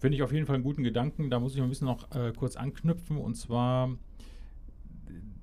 Finde 0.00 0.16
ich 0.18 0.22
auf 0.22 0.34
jeden 0.34 0.44
Fall 0.44 0.56
einen 0.56 0.64
guten 0.64 0.82
Gedanken. 0.82 1.30
Da 1.30 1.40
muss 1.40 1.54
ich 1.54 1.62
ein 1.62 1.68
bisschen 1.70 1.86
noch 1.86 2.14
äh, 2.14 2.32
kurz 2.36 2.56
anknüpfen. 2.56 3.16
Und 3.16 3.36
zwar 3.36 3.88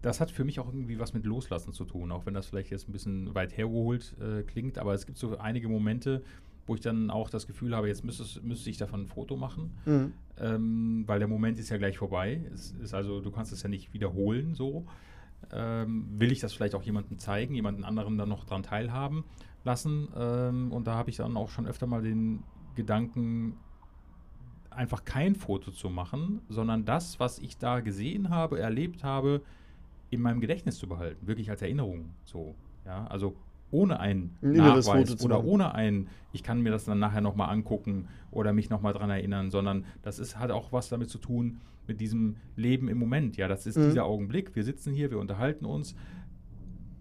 das 0.01 0.19
hat 0.19 0.31
für 0.31 0.43
mich 0.43 0.59
auch 0.59 0.67
irgendwie 0.67 0.99
was 0.99 1.13
mit 1.13 1.25
Loslassen 1.25 1.73
zu 1.73 1.85
tun, 1.85 2.11
auch 2.11 2.25
wenn 2.25 2.33
das 2.33 2.47
vielleicht 2.47 2.71
jetzt 2.71 2.89
ein 2.89 2.91
bisschen 2.91 3.35
weit 3.35 3.55
hergeholt 3.55 4.15
äh, 4.19 4.43
klingt. 4.43 4.77
Aber 4.77 4.93
es 4.93 5.05
gibt 5.05 5.17
so 5.17 5.37
einige 5.37 5.69
Momente, 5.69 6.23
wo 6.65 6.75
ich 6.75 6.81
dann 6.81 7.09
auch 7.09 7.29
das 7.29 7.47
Gefühl 7.47 7.75
habe, 7.75 7.87
jetzt 7.87 8.03
müsste, 8.03 8.41
müsste 8.41 8.69
ich 8.69 8.77
davon 8.77 9.01
ein 9.01 9.07
Foto 9.07 9.35
machen, 9.35 9.71
mhm. 9.85 10.13
ähm, 10.39 11.03
weil 11.05 11.19
der 11.19 11.27
Moment 11.27 11.59
ist 11.59 11.69
ja 11.69 11.77
gleich 11.77 11.97
vorbei. 11.97 12.45
Es 12.53 12.71
ist 12.71 12.93
also, 12.93 13.21
du 13.21 13.31
kannst 13.31 13.51
es 13.51 13.63
ja 13.63 13.69
nicht 13.69 13.93
wiederholen 13.93 14.55
so. 14.55 14.85
Ähm, 15.51 16.07
will 16.17 16.31
ich 16.31 16.39
das 16.39 16.53
vielleicht 16.53 16.75
auch 16.75 16.83
jemandem 16.83 17.17
zeigen, 17.17 17.55
jemanden 17.55 17.83
anderen 17.83 18.17
dann 18.17 18.29
noch 18.29 18.43
daran 18.45 18.63
teilhaben 18.63 19.23
lassen? 19.63 20.07
Ähm, 20.15 20.71
und 20.71 20.87
da 20.87 20.95
habe 20.95 21.09
ich 21.09 21.17
dann 21.17 21.35
auch 21.35 21.49
schon 21.49 21.67
öfter 21.67 21.87
mal 21.87 22.01
den 22.01 22.43
Gedanken, 22.75 23.57
einfach 24.69 25.03
kein 25.03 25.35
Foto 25.35 25.71
zu 25.71 25.89
machen, 25.89 26.41
sondern 26.47 26.85
das, 26.85 27.19
was 27.19 27.39
ich 27.39 27.57
da 27.57 27.81
gesehen 27.81 28.29
habe, 28.29 28.59
erlebt 28.59 29.03
habe, 29.03 29.41
in 30.11 30.21
meinem 30.21 30.41
Gedächtnis 30.41 30.77
zu 30.77 30.87
behalten, 30.87 31.25
wirklich 31.25 31.49
als 31.49 31.61
Erinnerung. 31.61 32.11
So, 32.25 32.55
ja, 32.85 33.07
also 33.07 33.35
ohne 33.71 33.99
einen 33.99 34.37
Nachweis 34.41 35.23
oder 35.23 35.43
ohne 35.43 35.73
einen, 35.73 36.09
ich 36.33 36.43
kann 36.43 36.61
mir 36.61 36.71
das 36.71 36.85
dann 36.85 36.99
nachher 36.99 37.21
nochmal 37.21 37.49
angucken 37.49 38.09
oder 38.29 38.53
mich 38.53 38.69
nochmal 38.69 38.93
dran 38.93 39.09
erinnern, 39.09 39.49
sondern 39.49 39.85
das 40.01 40.19
ist, 40.19 40.37
hat 40.37 40.51
auch 40.51 40.73
was 40.73 40.89
damit 40.89 41.09
zu 41.09 41.17
tun 41.17 41.61
mit 41.87 42.01
diesem 42.01 42.35
Leben 42.57 42.89
im 42.89 42.99
Moment. 42.99 43.37
Ja, 43.37 43.47
das 43.47 43.65
ist 43.65 43.77
mhm. 43.77 43.85
dieser 43.85 44.05
Augenblick. 44.05 44.55
Wir 44.55 44.63
sitzen 44.63 44.93
hier, 44.93 45.09
wir 45.09 45.19
unterhalten 45.19 45.65
uns. 45.65 45.95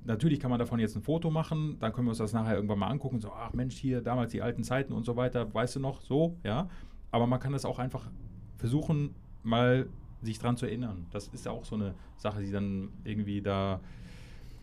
Natürlich 0.05 0.39
kann 0.41 0.51
man 0.51 0.61
davon 0.61 0.79
jetzt 0.79 0.97
ein 0.97 1.03
Foto 1.03 1.31
machen, 1.31 1.77
dann 1.81 1.93
können 1.93 2.07
wir 2.07 2.11
uns 2.11 2.19
das 2.19 2.33
nachher 2.33 2.55
irgendwann 2.55 2.79
mal 2.79 2.89
angucken. 2.89 3.21
So, 3.21 3.33
ach 3.33 3.53
Mensch, 3.53 3.77
hier 3.77 4.01
damals 4.01 4.31
die 4.31 4.41
alten 4.41 4.63
Zeiten 4.63 4.93
und 4.93 5.05
so 5.05 5.17
weiter, 5.17 5.53
weißt 5.53 5.77
du 5.77 5.81
noch, 5.81 6.01
so, 6.01 6.37
ja. 6.45 6.69
Aber 7.11 7.27
man 7.27 7.41
kann 7.41 7.53
das 7.53 7.65
auch 7.65 7.81
einfach 7.81 8.09
versuchen, 8.57 9.15
mal 9.43 9.89
sich 10.23 10.39
dran 10.39 10.57
zu 10.57 10.67
erinnern. 10.67 11.07
Das 11.11 11.29
ist 11.29 11.47
ja 11.47 11.53
auch 11.53 11.65
so 11.65 11.75
eine 11.75 11.95
Sache, 12.17 12.43
die 12.43 12.51
dann 12.51 12.89
irgendwie 13.05 13.41
da 13.41 13.81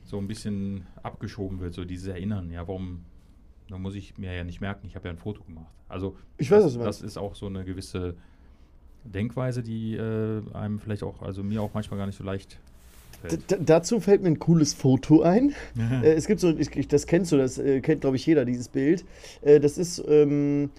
so 0.04 0.18
ein 0.18 0.28
bisschen 0.28 0.86
abgeschoben 1.04 1.60
wird, 1.60 1.74
so 1.74 1.84
dieses 1.84 2.08
Erinnern. 2.08 2.52
Ja, 2.52 2.68
warum, 2.68 3.04
da 3.70 3.78
muss 3.78 3.96
ich 3.96 4.18
mir 4.18 4.34
ja 4.34 4.44
nicht 4.44 4.62
merken, 4.62 4.88
ich 4.88 4.96
habe 4.96 5.08
ja 5.08 5.14
ein 5.14 5.18
Foto 5.18 5.44
gemacht. 5.44 5.74
Also, 5.90 6.16
ich 6.38 6.52
weiß, 6.52 6.64
das, 6.64 6.78
das 6.78 7.02
ist 7.02 7.18
auch 7.18 7.36
so 7.36 7.48
eine 7.48 7.66
gewisse 7.66 8.16
Denkweise, 9.04 9.64
die 9.64 9.96
äh, 9.96 10.42
einem 10.54 10.80
vielleicht 10.80 11.04
auch, 11.04 11.22
also 11.22 11.44
mir 11.44 11.62
auch 11.62 11.74
manchmal 11.74 11.98
gar 11.98 12.06
nicht 12.06 12.18
so 12.18 12.24
leicht 12.24 12.60
dazu 13.60 14.00
fällt 14.00 14.22
mir 14.22 14.30
ein 14.30 14.40
cooles 14.40 14.74
Foto 14.74 15.22
ein. 15.22 15.54
äh, 16.04 16.14
es 16.14 16.28
gibt 16.28 16.40
so, 16.40 16.56
ich, 16.56 16.88
das 16.88 17.08
kennst 17.08 17.32
du, 17.32 17.38
das 17.38 17.58
äh, 17.58 17.82
kennt 17.82 18.02
glaube 18.02 18.16
ich 18.16 18.26
jeder, 18.26 18.46
dieses 18.46 18.70
Bild. 18.70 19.06
Äh, 19.42 19.60
das 19.60 19.78
ist 19.78 20.04
ähm, 20.08 20.70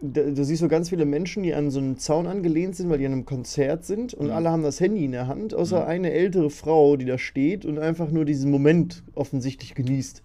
da, 0.00 0.22
da, 0.22 0.44
siehst 0.44 0.62
du 0.62 0.68
ganz 0.68 0.90
viele 0.90 1.04
Menschen, 1.04 1.42
die 1.42 1.54
an 1.54 1.70
so 1.70 1.80
einen 1.80 1.98
Zaun 1.98 2.26
angelehnt 2.26 2.76
sind, 2.76 2.88
weil 2.88 2.98
die 2.98 3.06
an 3.06 3.12
einem 3.12 3.24
Konzert 3.24 3.84
sind 3.84 4.14
und 4.14 4.26
mhm. 4.26 4.32
alle 4.32 4.50
haben 4.50 4.62
das 4.62 4.80
Handy 4.80 5.04
in 5.04 5.12
der 5.12 5.26
Hand, 5.26 5.54
außer 5.54 5.82
mhm. 5.82 5.88
eine 5.88 6.12
ältere 6.12 6.50
Frau, 6.50 6.96
die 6.96 7.04
da 7.04 7.18
steht 7.18 7.64
und 7.64 7.78
einfach 7.78 8.10
nur 8.10 8.24
diesen 8.24 8.50
Moment 8.50 9.02
offensichtlich 9.14 9.74
genießt. 9.74 10.22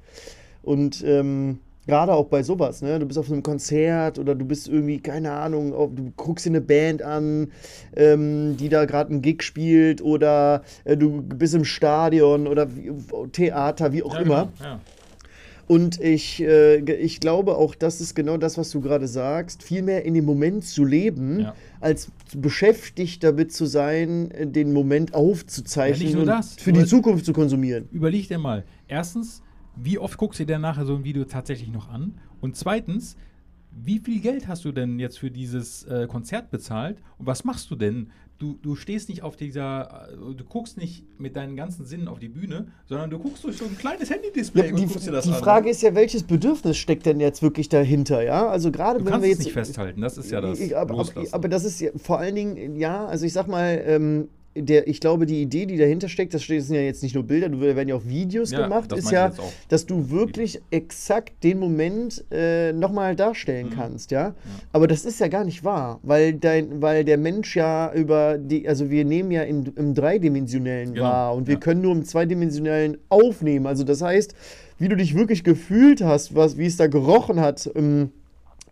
Und 0.61 1.03
ähm, 1.05 1.59
gerade 1.87 2.13
auch 2.13 2.27
bei 2.27 2.43
sowas, 2.43 2.81
ne? 2.81 2.99
Du 2.99 3.05
bist 3.05 3.19
auf 3.19 3.31
einem 3.31 3.43
Konzert 3.43 4.19
oder 4.19 4.35
du 4.35 4.45
bist 4.45 4.67
irgendwie, 4.67 4.99
keine 4.99 5.31
Ahnung, 5.31 5.71
du 5.71 6.13
guckst 6.15 6.45
dir 6.45 6.51
eine 6.51 6.61
Band 6.61 7.01
an, 7.01 7.51
ähm, 7.95 8.55
die 8.57 8.69
da 8.69 8.85
gerade 8.85 9.11
einen 9.11 9.21
Gig 9.21 9.43
spielt 9.43 10.01
oder 10.01 10.63
äh, 10.85 10.95
du 10.95 11.21
bist 11.21 11.53
im 11.53 11.65
Stadion 11.65 12.47
oder 12.47 12.75
wie, 12.75 12.91
Theater, 13.31 13.91
wie 13.91 14.03
auch 14.03 14.13
ja, 14.15 14.21
immer. 14.21 14.51
Genau, 14.57 14.69
ja. 14.69 14.79
Und 15.67 15.99
ich, 16.01 16.41
äh, 16.41 16.77
ich 16.95 17.19
glaube 17.21 17.55
auch, 17.57 17.73
das 17.73 18.01
ist 18.01 18.15
genau 18.15 18.37
das, 18.37 18.57
was 18.57 18.69
du 18.71 18.81
gerade 18.81 19.07
sagst, 19.07 19.63
viel 19.63 19.81
mehr 19.81 20.03
in 20.05 20.13
dem 20.13 20.25
Moment 20.25 20.65
zu 20.65 20.83
leben, 20.83 21.39
Ja. 21.39 21.55
als 21.79 22.11
beschäftigt 22.35 23.23
damit 23.23 23.53
zu 23.53 23.65
sein, 23.65 24.29
den 24.51 24.73
Moment 24.73 25.13
aufzuzeichnen 25.13 26.11
Ja, 26.11 26.19
und 26.19 26.25
das. 26.25 26.55
für 26.55 26.73
die 26.73 26.79
Aber- 26.81 26.87
Zukunft 26.87 27.25
zu 27.25 27.33
konsumieren. 27.33 27.87
Überleg 27.91 28.27
dir 28.27 28.39
mal, 28.39 28.63
erstens, 28.87 29.41
wie 29.75 29.97
oft 29.97 30.17
guckst 30.17 30.39
du 30.41 30.45
dir 30.45 30.59
nachher 30.59 30.85
so 30.85 30.95
ein 30.95 31.03
Video 31.03 31.23
tatsächlich 31.23 31.71
noch 31.71 31.89
an? 31.89 32.15
Und 32.41 32.57
zweitens, 32.57 33.15
wie 33.71 33.99
viel 33.99 34.19
Geld 34.19 34.47
hast 34.47 34.65
du 34.65 34.71
denn 34.71 34.99
jetzt 34.99 35.17
für 35.17 35.31
dieses 35.31 35.83
äh, 35.85 36.05
Konzert 36.07 36.51
bezahlt? 36.51 36.97
Und 37.17 37.25
was 37.25 37.43
machst 37.43 37.71
du 37.71 37.75
denn? 37.75 38.11
Du, 38.43 38.59
du 38.61 38.75
stehst 38.75 39.07
nicht 39.07 39.23
auf 39.23 39.37
dieser, 39.37 40.09
äh, 40.11 40.35
du 40.35 40.43
guckst 40.43 40.75
nicht 40.77 41.05
mit 41.17 41.37
deinen 41.37 41.55
ganzen 41.55 41.85
Sinnen 41.85 42.09
auf 42.09 42.19
die 42.19 42.27
Bühne, 42.27 42.67
sondern 42.89 43.09
du 43.09 43.17
guckst 43.17 43.41
durch 43.45 43.55
so 43.55 43.63
ein 43.63 43.77
kleines 43.77 44.09
Handy-Display 44.09 44.65
Ja, 44.65 44.71
und 44.71 44.79
die 44.81 44.85
guckst 44.85 45.07
dir 45.07 45.13
das 45.13 45.23
die 45.23 45.31
an. 45.31 45.39
Frage 45.39 45.69
ist 45.69 45.81
ja, 45.81 45.95
welches 45.95 46.23
Bedürfnis 46.23 46.75
steckt 46.75 47.05
denn 47.05 47.21
jetzt 47.21 47.41
wirklich 47.41 47.69
dahinter, 47.69 48.21
ja? 48.21 48.49
Also 48.49 48.69
gerade 48.69 48.99
du 48.99 49.05
wenn 49.05 49.13
kannst 49.13 49.23
wir 49.23 49.29
jetzt 49.29 49.39
nicht 49.45 49.53
festhalten, 49.53 50.01
das 50.01 50.17
ist 50.17 50.29
ja 50.29 50.41
das 50.41 50.59
aber, 50.73 50.99
aber, 50.99 51.23
aber 51.31 51.47
das 51.47 51.63
ist 51.63 51.79
ja 51.79 51.91
vor 51.95 52.19
allen 52.19 52.35
Dingen, 52.35 52.75
ja, 52.75 53.05
also 53.05 53.25
ich 53.25 53.31
sag 53.31 53.47
mal, 53.47 53.81
ähm, 53.85 54.27
der, 54.55 54.87
ich 54.87 54.99
glaube, 54.99 55.25
die 55.25 55.41
Idee, 55.41 55.65
die 55.65 55.77
dahinter 55.77 56.09
steckt, 56.09 56.33
das 56.33 56.43
sind 56.43 56.73
ja 56.73 56.81
jetzt 56.81 57.01
nicht 57.01 57.15
nur 57.15 57.23
Bilder, 57.23 57.49
da 57.49 57.59
werden 57.59 57.89
ja 57.89 57.95
auch 57.95 58.05
Videos 58.05 58.51
Ja, 58.51 58.63
gemacht, 58.63 58.91
ist 58.93 59.11
ja, 59.11 59.31
dass 59.67 59.85
du 59.85 60.09
wirklich 60.09 60.61
exakt 60.69 61.43
den 61.43 61.59
Moment 61.59 62.23
äh, 62.31 62.71
nochmal 62.73 63.15
darstellen 63.15 63.67
Mhm. 63.67 63.71
kannst, 63.71 64.11
ja? 64.11 64.35
Aber 64.71 64.87
das 64.87 65.05
ist 65.05 65.19
ja 65.19 65.27
gar 65.27 65.43
nicht 65.43 65.63
wahr, 65.63 65.99
weil, 66.03 66.33
dein, 66.33 66.81
weil 66.81 67.03
der 67.03 67.17
Mensch 67.17 67.55
ja 67.55 67.91
über 67.93 68.37
die, 68.37 68.67
also 68.67 68.89
wir 68.89 69.05
nehmen 69.05 69.31
ja 69.31 69.43
in, 69.43 69.71
im 69.75 69.93
Dreidimensionellen 69.93 70.93
Genau, 70.93 71.05
wahr 71.05 71.35
und 71.35 71.47
wir 71.47 71.55
ja. 71.55 71.59
können 71.59 71.81
nur 71.81 71.91
im 71.93 72.03
Zweidimensionellen 72.05 72.97
aufnehmen. 73.09 73.65
Also 73.65 73.83
das 73.83 74.01
heißt, 74.01 74.35
wie 74.77 74.87
du 74.87 74.95
dich 74.95 75.15
wirklich 75.15 75.43
gefühlt 75.43 76.01
hast, 76.03 76.35
was, 76.35 76.57
wie 76.57 76.65
es 76.65 76.77
da 76.77 76.87
gerochen 76.87 77.39
hat, 77.39 77.69
ähm, 77.75 78.11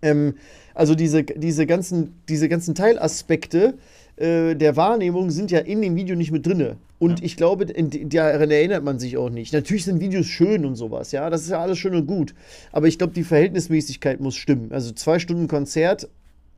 ähm, 0.02 0.36
also 0.74 0.96
diese, 0.96 1.24
diese, 1.24 1.66
ganzen, 1.66 2.22
diese 2.30 2.50
ganzen 2.50 2.76
Teilaspekte 2.76 3.76
äh, 4.22 4.56
der 4.56 4.76
Wahrnehmung 4.76 5.32
sind 5.32 5.52
ja 5.52 5.60
in 5.60 5.82
dem 5.82 5.96
Video 5.96 6.16
nicht 6.16 6.32
mit 6.32 6.46
drinne. 6.46 6.78
Und 7.00 7.20
Ja. 7.20 7.26
ich 7.26 7.36
glaube, 7.36 7.66
daran 7.66 8.52
erinnert 8.52 8.84
man 8.84 9.00
sich 9.00 9.18
auch 9.18 9.30
nicht. 9.30 9.54
Natürlich 9.54 9.86
sind 9.86 10.00
Videos 10.00 10.28
schön 10.28 10.66
und 10.66 10.76
sowas, 10.76 11.12
ja, 11.12 11.30
das 11.30 11.42
ist 11.42 11.50
ja 11.50 11.60
alles 11.60 11.80
schön 11.80 11.96
und 11.96 12.06
gut. 12.06 12.36
Aber 12.72 12.88
ich 12.88 12.98
glaube, 12.98 13.14
die 13.14 13.24
Verhältnismäßigkeit 13.24 14.20
muss 14.20 14.36
stimmen. 14.36 14.72
Also 14.72 14.92
zwei 14.92 15.18
Stunden 15.18 15.48
Konzert, 15.48 16.08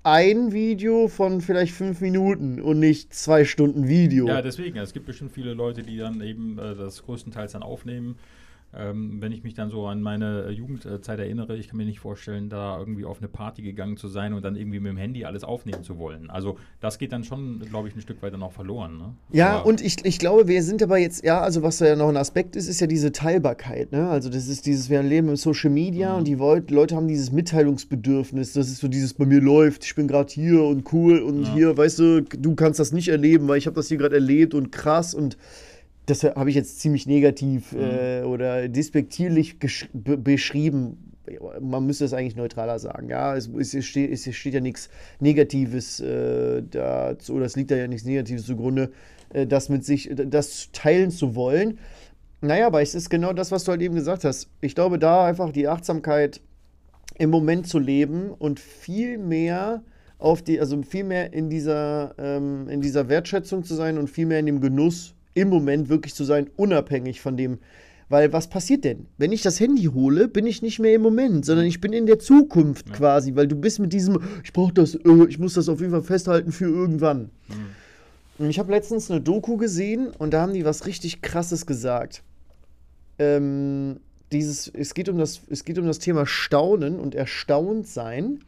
ein 0.03 0.51
Video 0.51 1.07
von 1.07 1.39
vielleicht 1.39 1.73
fünf 1.73 2.01
Minuten 2.01 2.59
und 2.61 2.79
nicht 2.79 3.13
zwei 3.13 3.45
Stunden 3.45 3.87
Video. 3.87 4.27
Ja, 4.27 4.41
deswegen. 4.41 4.77
Es 4.77 4.91
gibt 4.91 5.05
bestimmt 5.05 5.31
viele 5.31 5.53
Leute, 5.53 5.81
die 5.81 5.97
dann 5.97 6.19
eben 6.21 6.59
äh, 6.59 6.75
das 6.75 7.03
größtenteils 7.03 7.53
dann 7.53 7.63
aufnehmen. 7.63 8.17
Ähm, 8.75 9.21
wenn 9.21 9.31
ich 9.31 9.43
mich 9.43 9.53
dann 9.53 9.69
so 9.69 9.85
an 9.85 10.01
meine 10.01 10.45
äh, 10.47 10.51
Jugendzeit 10.51 11.19
erinnere, 11.19 11.55
ich 11.57 11.67
kann 11.67 11.77
mir 11.77 11.85
nicht 11.85 11.99
vorstellen, 11.99 12.49
da 12.49 12.79
irgendwie 12.79 13.05
auf 13.05 13.19
eine 13.19 13.27
Party 13.27 13.61
gegangen 13.61 13.97
zu 13.97 14.07
sein 14.07 14.33
und 14.33 14.43
dann 14.43 14.55
irgendwie 14.55 14.79
mit 14.79 14.89
dem 14.91 14.97
Handy 14.97 15.25
alles 15.25 15.43
aufnehmen 15.43 15.83
zu 15.83 15.99
wollen. 15.99 16.29
Also 16.31 16.57
das 16.79 16.97
geht 16.97 17.11
dann 17.11 17.23
schon, 17.23 17.59
glaube 17.69 17.87
ich, 17.87 17.95
ein 17.95 18.01
Stück 18.01 18.21
weit 18.23 18.33
dann 18.33 18.41
auch 18.41 18.51
verloren. 18.53 18.97
Ne? 18.97 19.13
Ja, 19.31 19.57
Aber- 19.59 19.67
und 19.67 19.79
ich, 19.81 20.03
ich 20.05 20.17
glaube, 20.17 20.47
wir 20.47 20.63
sind 20.63 20.81
aber 20.81 20.97
jetzt, 20.97 21.23
ja, 21.23 21.39
also 21.41 21.61
was 21.61 21.79
ja 21.79 21.95
noch 21.95 22.09
ein 22.09 22.17
Aspekt 22.17 22.55
ist, 22.55 22.67
ist 22.67 22.81
ja 22.81 22.87
diese 22.87 23.11
Teilbarkeit. 23.11 23.91
Ne? 23.91 24.09
Also 24.09 24.29
das 24.29 24.47
ist 24.47 24.65
dieses, 24.65 24.89
wir 24.89 25.03
leben 25.03 25.29
im 25.29 25.35
Social 25.35 25.69
Media 25.69 26.11
Mhm. 26.13 26.17
und 26.19 26.27
die 26.27 26.35
Leut- 26.35 26.71
Leute 26.71 26.95
haben 26.95 27.07
dieses 27.07 27.31
Mitteilungsbedürfnis. 27.31 28.53
Das 28.53 28.67
ist 28.69 28.79
so 28.79 28.87
dieses, 28.87 29.13
bei 29.13 29.25
mir 29.25 29.41
läuft, 29.41 29.85
ich 29.85 29.95
bin 29.95 30.07
gerade 30.07 30.31
hier 30.31 30.63
und 30.63 30.91
cool 30.93 31.19
und 31.19 31.43
Ja. 31.43 31.53
hier, 31.53 31.77
weißt 31.77 31.99
du, 31.99 32.21
du 32.21 32.55
kannst 32.55 32.79
das 32.79 32.91
nicht 32.91 33.09
erleben, 33.09 33.47
weil 33.47 33.57
ich 33.57 33.65
habe 33.67 33.75
das 33.75 33.87
hier 33.87 33.97
gerade 33.97 34.15
erlebt 34.15 34.53
und 34.53 34.71
krass 34.71 35.13
und 35.13 35.37
das 36.05 36.23
habe 36.23 36.49
ich 36.49 36.55
jetzt 36.55 36.79
ziemlich 36.79 37.07
negativ 37.07 37.71
Mhm. 37.71 37.79
äh, 37.79 38.21
oder 38.23 38.67
despektierlich 38.67 39.57
beschrieben. 39.59 41.13
Man 41.61 41.85
müsste 41.85 42.03
es 42.03 42.13
eigentlich 42.13 42.35
neutraler 42.35 42.79
sagen. 42.79 43.07
Ja, 43.09 43.35
es, 43.35 43.47
es, 43.47 43.73
es, 43.73 43.85
steht, 43.85 44.11
es 44.11 44.35
steht 44.35 44.53
ja 44.53 44.59
nichts 44.59 44.89
Negatives 45.21 46.01
äh, 46.01 46.61
dazu, 46.69 47.35
oder 47.35 47.45
es 47.45 47.55
liegt 47.55 47.71
da 47.71 47.75
ja 47.75 47.87
nichts 47.87 48.05
Negatives 48.05 48.45
zugrunde, 48.45 48.91
äh, 49.31 49.47
das 49.47 49.69
mit 49.69 49.85
sich, 49.85 50.11
das 50.13 50.69
teilen 50.73 51.11
zu 51.11 51.35
wollen. 51.35 51.79
Naja, 52.41 52.67
aber 52.67 52.81
es 52.81 52.93
ist 52.93 53.09
genau 53.09 53.31
das, 53.31 53.51
was 53.51 53.63
du 53.63 53.71
halt 53.71 53.81
eben 53.81 53.95
gesagt 53.95 54.25
hast. 54.25 54.49
Ich 54.59 54.75
glaube, 54.75 54.99
da 54.99 55.25
einfach 55.25 55.51
die 55.53 55.69
Achtsamkeit 55.69 56.41
im 57.17 57.29
Moment 57.29 57.67
zu 57.67 57.79
leben 57.79 58.31
und 58.31 58.59
viel 58.59 59.17
mehr 59.17 59.81
auf 60.17 60.41
die, 60.41 60.59
also 60.59 60.81
viel 60.81 61.05
mehr 61.05 61.31
in 61.31 61.49
dieser, 61.49 62.15
ähm, 62.17 62.67
in 62.67 62.81
dieser 62.81 63.07
Wertschätzung 63.07 63.63
zu 63.63 63.75
sein 63.75 63.97
und 63.97 64.09
viel 64.09 64.25
mehr 64.25 64.39
in 64.39 64.45
dem 64.45 64.59
Genuss 64.59 65.15
im 65.33 65.49
Moment 65.49 65.89
wirklich 65.89 66.13
zu 66.13 66.23
sein, 66.23 66.49
unabhängig 66.55 67.21
von 67.21 67.37
dem. 67.37 67.59
Weil 68.09 68.31
was 68.33 68.47
passiert 68.47 68.83
denn? 68.83 69.07
Wenn 69.17 69.31
ich 69.31 69.41
das 69.41 69.59
Handy 69.59 69.85
hole, 69.85 70.27
bin 70.27 70.45
ich 70.45 70.61
nicht 70.61 70.79
mehr 70.79 70.93
im 70.93 71.01
Moment, 71.01 71.45
sondern 71.45 71.65
ich 71.65 71.81
bin 71.81 71.93
in 71.93 72.05
der 72.05 72.19
Zukunft 72.19 72.89
Ja. 72.89 72.95
quasi, 72.95 73.35
weil 73.35 73.47
du 73.47 73.55
bist 73.55 73.79
mit 73.79 73.93
diesem, 73.93 74.19
ich 74.43 74.53
brauche 74.53 74.73
das, 74.73 74.95
äh, 74.95 75.25
ich 75.27 75.39
muss 75.39 75.53
das 75.55 75.69
auf 75.69 75.79
jeden 75.79 75.91
Fall 75.91 76.03
festhalten 76.03 76.51
für 76.51 76.65
irgendwann. 76.65 77.29
Und 78.37 78.49
ich 78.49 78.59
habe 78.59 78.71
letztens 78.71 79.09
eine 79.09 79.21
Doku 79.21 79.57
gesehen 79.57 80.09
und 80.17 80.33
da 80.33 80.41
haben 80.41 80.53
die 80.53 80.65
was 80.65 80.85
richtig 80.85 81.21
Krasses 81.21 81.65
gesagt. 81.65 82.23
Ähm, 83.19 83.99
dieses, 84.31 84.67
es, 84.67 84.93
geht 84.93 85.07
um 85.09 85.17
das, 85.17 85.41
es 85.49 85.63
geht 85.63 85.77
um 85.77 85.85
das 85.85 85.99
Thema 85.99 86.25
Staunen 86.25 86.99
und 86.99 87.15
Erstaunt 87.15 87.87
sein. 87.87 88.39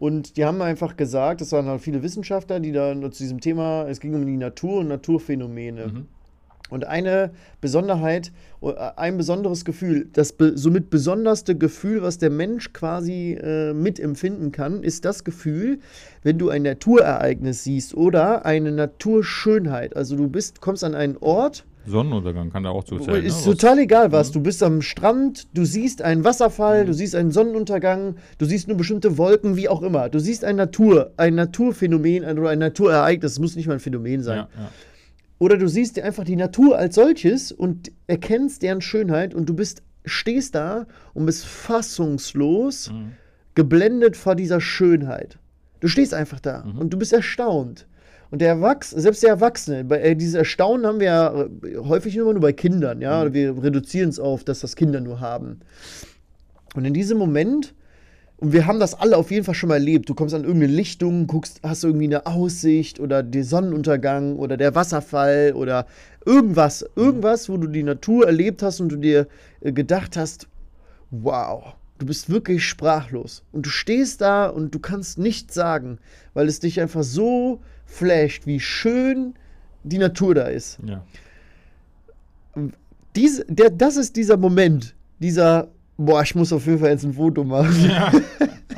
Und 0.00 0.38
die 0.38 0.46
haben 0.46 0.62
einfach 0.62 0.96
gesagt, 0.96 1.42
das 1.42 1.52
waren 1.52 1.66
halt 1.66 1.82
viele 1.82 2.02
Wissenschaftler, 2.02 2.58
die 2.58 2.72
da 2.72 2.94
zu 2.94 3.22
diesem 3.22 3.38
Thema, 3.38 3.86
es 3.86 4.00
ging 4.00 4.14
um 4.14 4.24
die 4.24 4.38
Natur 4.38 4.80
und 4.80 4.88
Naturphänomene. 4.88 5.88
Mhm. 5.88 6.06
Und 6.70 6.86
eine 6.86 7.32
Besonderheit, 7.60 8.32
äh, 8.62 8.72
ein 8.96 9.18
besonderes 9.18 9.66
Gefühl, 9.66 10.08
das 10.14 10.32
be 10.32 10.56
somit 10.56 10.88
besonderste 10.88 11.54
Gefühl, 11.54 12.00
was 12.00 12.16
der 12.16 12.30
Mensch 12.30 12.72
quasi 12.72 13.32
äh, 13.32 13.74
mitempfinden 13.74 14.52
kann, 14.52 14.82
ist 14.82 15.04
das 15.04 15.22
Gefühl, 15.22 15.80
wenn 16.22 16.38
du 16.38 16.48
ein 16.48 16.62
Naturereignis 16.62 17.64
siehst 17.64 17.94
oder 17.94 18.46
eine 18.46 18.72
Naturschönheit. 18.72 19.96
Also 19.96 20.16
du 20.16 20.28
bist, 20.28 20.62
kommst 20.62 20.82
an 20.82 20.94
einen 20.94 21.18
Ort, 21.18 21.66
Sonnenuntergang 21.86 22.50
kann 22.50 22.62
da 22.64 22.70
auch 22.70 22.84
zuzählen. 22.84 23.24
ist 23.24 23.46
ne? 23.46 23.52
total 23.52 23.78
egal 23.78 24.12
was. 24.12 24.28
Mhm. 24.30 24.32
Du 24.34 24.40
bist 24.42 24.62
am 24.62 24.82
Strand, 24.82 25.48
du 25.56 25.64
siehst 25.64 26.02
einen 26.02 26.24
Wasserfall, 26.24 26.82
Mhm. 26.82 26.86
du 26.88 26.92
siehst 26.94 27.14
einen 27.14 27.30
Sonnenuntergang, 27.30 28.16
du 28.38 28.44
siehst 28.44 28.68
nur 28.68 28.76
bestimmte 28.76 29.16
Wolken, 29.18 29.56
wie 29.56 29.68
auch 29.68 29.82
immer. 29.82 30.08
Du 30.08 30.18
siehst 30.18 30.44
ein 30.44 30.56
Natur, 30.56 31.12
ein 31.16 31.34
Naturphänomen 31.34 32.24
ein, 32.24 32.38
oder 32.38 32.50
ein 32.50 32.58
Naturereignis. 32.58 33.32
Es 33.32 33.38
muss 33.38 33.56
nicht 33.56 33.66
mal 33.66 33.74
ein 33.74 33.80
Phänomen 33.80 34.22
sein. 34.22 34.36
Ja, 34.38 34.48
ja. 34.56 34.70
Oder 35.38 35.56
du 35.56 35.68
siehst 35.68 35.98
einfach 35.98 36.24
die 36.24 36.36
Natur 36.36 36.76
als 36.76 36.94
solches 36.96 37.50
und 37.50 37.90
erkennst 38.06 38.62
deren 38.62 38.82
Schönheit 38.82 39.34
und 39.34 39.48
du 39.48 39.54
bist, 39.54 39.82
stehst 40.04 40.54
da 40.54 40.86
und 41.14 41.24
bist 41.26 41.46
fassungslos, 41.46 42.90
Mhm. 42.90 43.12
geblendet 43.54 44.16
vor 44.16 44.34
dieser 44.34 44.60
Schönheit. 44.60 45.38
Du 45.80 45.88
stehst 45.88 46.12
einfach 46.14 46.40
da 46.40 46.64
Mhm. 46.64 46.78
und 46.78 46.92
du 46.92 46.98
bist 46.98 47.12
erstaunt. 47.12 47.86
Und 48.30 48.40
der 48.40 48.48
Erwachs 48.48 48.90
selbst 48.90 49.22
der 49.22 49.30
Erwachsene, 49.30 49.84
bei, 49.84 50.00
äh, 50.00 50.16
dieses 50.16 50.34
Erstaunen 50.34 50.86
haben 50.86 51.00
wir 51.00 51.06
ja 51.06 51.42
äh, 51.42 51.76
häufig 51.78 52.16
immer 52.16 52.32
nur 52.32 52.40
bei 52.40 52.52
Kindern, 52.52 53.00
ja, 53.00 53.24
Mhm. 53.24 53.34
wir 53.34 53.62
reduzieren 53.62 54.08
es 54.10 54.20
auf, 54.20 54.44
dass 54.44 54.60
das 54.60 54.76
Kinder 54.76 55.00
nur 55.00 55.20
haben. 55.20 55.60
Und 56.74 56.84
in 56.84 56.94
diesem 56.94 57.18
Moment, 57.18 57.74
und 58.36 58.52
wir 58.52 58.66
haben 58.66 58.78
das 58.78 58.94
alle 58.94 59.16
auf 59.16 59.30
jeden 59.30 59.44
Fall 59.44 59.54
schon 59.54 59.68
mal 59.68 59.74
erlebt, 59.74 60.08
du 60.08 60.14
kommst 60.14 60.34
an 60.34 60.44
irgendeine 60.44 60.72
Lichtung, 60.72 61.26
guckst, 61.26 61.60
hast 61.62 61.82
irgendwie 61.84 62.06
eine 62.06 62.26
Aussicht 62.26 63.00
oder 63.00 63.22
den 63.22 63.44
Sonnenuntergang 63.44 64.36
oder 64.36 64.56
der 64.56 64.74
Wasserfall 64.74 65.52
oder 65.54 65.86
irgendwas, 66.24 66.84
irgendwas, 66.94 67.48
wo 67.48 67.56
du 67.56 67.66
die 67.66 67.82
Natur 67.82 68.26
erlebt 68.26 68.62
hast 68.62 68.80
und 68.80 68.90
du 68.90 68.96
dir 68.96 69.26
äh, 69.60 69.72
gedacht 69.72 70.16
hast, 70.16 70.46
wow, 71.10 71.74
du 72.00 72.06
bist 72.06 72.30
wirklich 72.30 72.64
sprachlos. 72.64 73.44
Und 73.52 73.66
du 73.66 73.70
stehst 73.70 74.20
da 74.20 74.46
und 74.46 74.74
du 74.74 74.80
kannst 74.80 75.18
nichts 75.18 75.54
sagen, 75.54 75.98
weil 76.34 76.48
es 76.48 76.58
dich 76.58 76.80
einfach 76.80 77.04
so 77.04 77.60
flasht, 77.84 78.46
wie 78.46 78.58
schön 78.58 79.34
die 79.84 79.98
Natur 79.98 80.34
da 80.34 80.46
ist. 80.46 80.78
ja. 80.84 81.04
Diese, 83.16 83.44
der, 83.46 83.70
das 83.70 83.96
ist 83.96 84.16
dieser 84.16 84.36
Moment, 84.36 84.94
dieser, 85.18 85.68
boah, 85.96 86.22
ich 86.22 86.34
muss 86.34 86.52
auf 86.52 86.66
jeden 86.66 86.78
Fall 86.78 86.90
jetzt 86.90 87.04
ein 87.04 87.14
Foto 87.14 87.44
machen. 87.44 87.88
ja. 87.88 88.12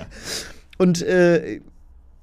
Und 0.78 1.02
äh, 1.02 1.60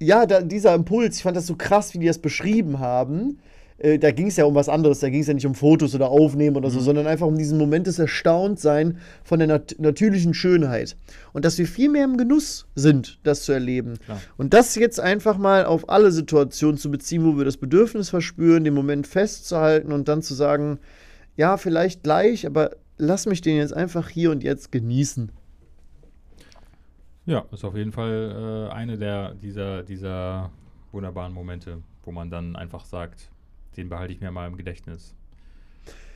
ja, 0.00 0.26
da, 0.26 0.42
dieser 0.42 0.74
Impuls, 0.74 1.16
ich 1.16 1.22
fand 1.22 1.36
das 1.36 1.46
so 1.46 1.56
krass, 1.56 1.94
wie 1.94 1.98
die 1.98 2.06
das 2.06 2.18
beschrieben 2.18 2.78
haben. 2.78 3.38
Äh, 3.80 3.98
da 3.98 4.10
ging 4.10 4.26
es 4.28 4.36
ja 4.36 4.44
um 4.44 4.54
was 4.54 4.68
anderes, 4.68 5.00
da 5.00 5.08
ging 5.08 5.22
es 5.22 5.26
ja 5.26 5.34
nicht 5.34 5.46
um 5.46 5.54
Fotos 5.54 5.94
oder 5.94 6.10
Aufnehmen 6.10 6.56
oder 6.56 6.70
so, 6.70 6.78
Mhm. 6.78 6.84
sondern 6.84 7.06
einfach 7.06 7.26
um 7.26 7.36
diesen 7.36 7.58
Moment 7.58 7.86
des 7.86 7.98
Erstauntsein 7.98 8.98
von 9.24 9.38
der 9.38 9.48
nat 9.48 9.74
natürlichen 9.78 10.34
Schönheit. 10.34 10.96
Und 11.32 11.44
dass 11.44 11.58
wir 11.58 11.66
viel 11.66 11.88
mehr 11.88 12.04
im 12.04 12.16
Genuss 12.16 12.66
sind, 12.74 13.18
das 13.22 13.42
zu 13.42 13.52
erleben. 13.52 13.98
Klar. 14.04 14.20
Und 14.36 14.54
das 14.54 14.74
jetzt 14.74 15.00
einfach 15.00 15.38
mal 15.38 15.64
auf 15.64 15.88
alle 15.88 16.12
Situationen 16.12 16.76
zu 16.76 16.90
beziehen, 16.90 17.24
wo 17.24 17.36
wir 17.38 17.44
das 17.44 17.56
Bedürfnis 17.56 18.10
verspüren, 18.10 18.64
den 18.64 18.74
Moment 18.74 19.06
festzuhalten 19.06 19.92
und 19.92 20.08
dann 20.08 20.22
zu 20.22 20.34
sagen, 20.34 20.78
ja, 21.36 21.56
vielleicht 21.56 22.02
gleich, 22.02 22.46
aber 22.46 22.72
lass 22.98 23.24
mich 23.24 23.40
den 23.40 23.56
jetzt 23.56 23.72
einfach 23.72 24.08
hier 24.10 24.30
und 24.30 24.44
jetzt 24.44 24.72
genießen. 24.72 25.32
Ja, 27.26 27.44
ist 27.52 27.64
auf 27.64 27.76
jeden 27.76 27.92
Fall 27.92 28.68
äh, 28.70 28.74
eine 28.74 28.98
der 28.98 29.34
dieser, 29.34 29.82
dieser 29.82 30.50
wunderbaren 30.92 31.32
Momente, 31.32 31.78
wo 32.02 32.12
man 32.12 32.30
dann 32.30 32.56
einfach 32.56 32.84
sagt, 32.84 33.30
den 33.76 33.88
behalte 33.88 34.12
ich 34.12 34.20
mir 34.20 34.30
mal 34.30 34.46
im 34.46 34.56
Gedächtnis. 34.56 35.14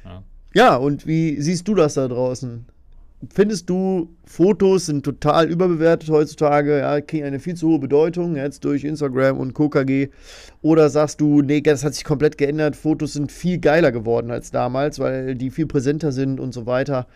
Ja. 0.05 0.23
Ja, 0.55 0.77
und 0.77 1.07
wie 1.07 1.41
siehst 1.41 1.67
du 1.67 1.75
das 1.75 1.95
da 1.95 2.07
draußen? 2.07 2.67
findest 3.33 3.71
du, 3.71 4.09
Fotos 4.25 4.87
sind 4.87 5.05
total 5.05 5.49
überbewertet 5.49 6.11
heutzutage, 6.11 6.79
ja, 6.79 7.01
kriegen 7.01 7.25
eine 7.25 7.41
viel 7.41 7.55
zu 7.55 7.69
hohe 7.69 7.79
Bedeutung, 7.79 8.37
jetzt 8.37 8.65
durch 8.65 8.85
Instagram 8.85 9.39
und 9.39 9.55
KKG? 9.55 10.09
Oder 10.63 10.89
sagst 10.89 11.21
du, 11.21 11.43
nee, 11.43 11.61
das 11.61 11.85
hat 11.85 11.95
sich 11.95 12.05
komplett 12.05 12.39
geändert, 12.39 12.77
Fotos 12.77 13.15
sind 13.15 13.33
viel 13.33 13.59
geiler 13.59 13.93
geworden 13.93 14.31
als 14.31 14.51
damals, 14.51 14.99
weil 14.99 15.35
die 15.35 15.51
viel 15.51 15.67
präsenter 15.67 16.13
sind 16.13 16.41
und 16.41 16.53
so 16.53 16.67
weiter? 16.67 17.07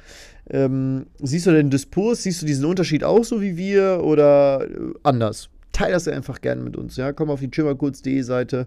Ähm, 0.50 1.06
siehst 1.18 1.46
du 1.46 1.52
den 1.52 1.70
Diskurs, 1.70 2.22
siehst 2.22 2.42
du 2.42 2.46
diesen 2.46 2.64
Unterschied 2.64 3.04
auch 3.04 3.24
so 3.24 3.40
wie 3.40 3.56
wir 3.56 4.02
oder 4.02 4.64
äh, 4.64 4.94
anders? 5.02 5.50
Teil 5.72 5.92
das 5.92 6.08
einfach 6.08 6.40
gerne 6.40 6.62
mit 6.62 6.76
uns, 6.76 6.96
ja, 6.96 7.12
komm 7.12 7.30
auf 7.30 7.40
die 7.40 7.50
chimmerkurz.de 7.50 8.22
Seite, 8.22 8.66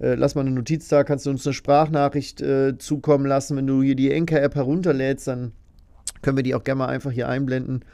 äh, 0.00 0.14
lass 0.14 0.34
mal 0.34 0.42
eine 0.42 0.50
Notiz 0.50 0.88
da, 0.88 1.04
kannst 1.04 1.26
du 1.26 1.30
uns 1.30 1.46
eine 1.46 1.54
Sprachnachricht 1.54 2.40
äh, 2.40 2.78
zukommen 2.78 3.26
lassen, 3.26 3.56
wenn 3.56 3.66
du 3.66 3.82
hier 3.82 3.96
die 3.96 4.12
Enker-App 4.12 4.54
herunterlädst, 4.54 5.26
dann 5.26 5.52
können 6.22 6.36
wir 6.36 6.42
die 6.42 6.54
auch 6.54 6.64
gerne 6.64 6.78
mal 6.78 6.86
einfach 6.86 7.10
hier 7.10 7.28
einblenden. 7.28 7.84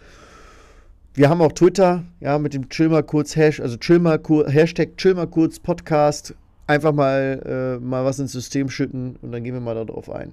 Wir 1.14 1.30
haben 1.30 1.40
auch 1.42 1.52
Twitter, 1.52 2.04
ja, 2.20 2.38
mit 2.38 2.54
dem 2.54 2.68
Chill 2.68 2.88
mal 2.88 3.04
kurz 3.04 3.36
Hash, 3.36 3.60
also 3.60 3.76
Chill 3.76 4.00
mal 4.00 4.18
kur, 4.18 4.48
Hashtag 4.48 4.96
Chill 4.96 5.14
mal 5.14 5.28
kurz 5.28 5.60
Podcast. 5.60 6.34
Einfach 6.66 6.92
mal, 6.92 7.78
äh, 7.78 7.84
mal 7.84 8.04
was 8.04 8.18
ins 8.18 8.32
System 8.32 8.70
schütten 8.70 9.16
und 9.22 9.32
dann 9.32 9.44
gehen 9.44 9.54
wir 9.54 9.60
mal 9.60 9.74
darauf 9.74 10.10
ein. 10.10 10.32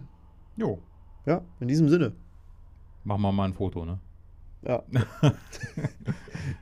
Jo. 0.55 0.79
Ja, 1.25 1.41
in 1.59 1.67
diesem 1.67 1.89
Sinne. 1.89 2.13
Machen 3.03 3.21
wir 3.21 3.31
mal 3.31 3.45
ein 3.45 3.53
Foto, 3.53 3.85
ne? 3.85 3.99
Ja. 4.63 4.83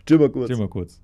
Chill 0.06 0.18
mal 0.18 0.30
kurz. 0.30 0.48
Chill 0.48 0.58
mal 0.58 0.70
kurz. 0.70 1.00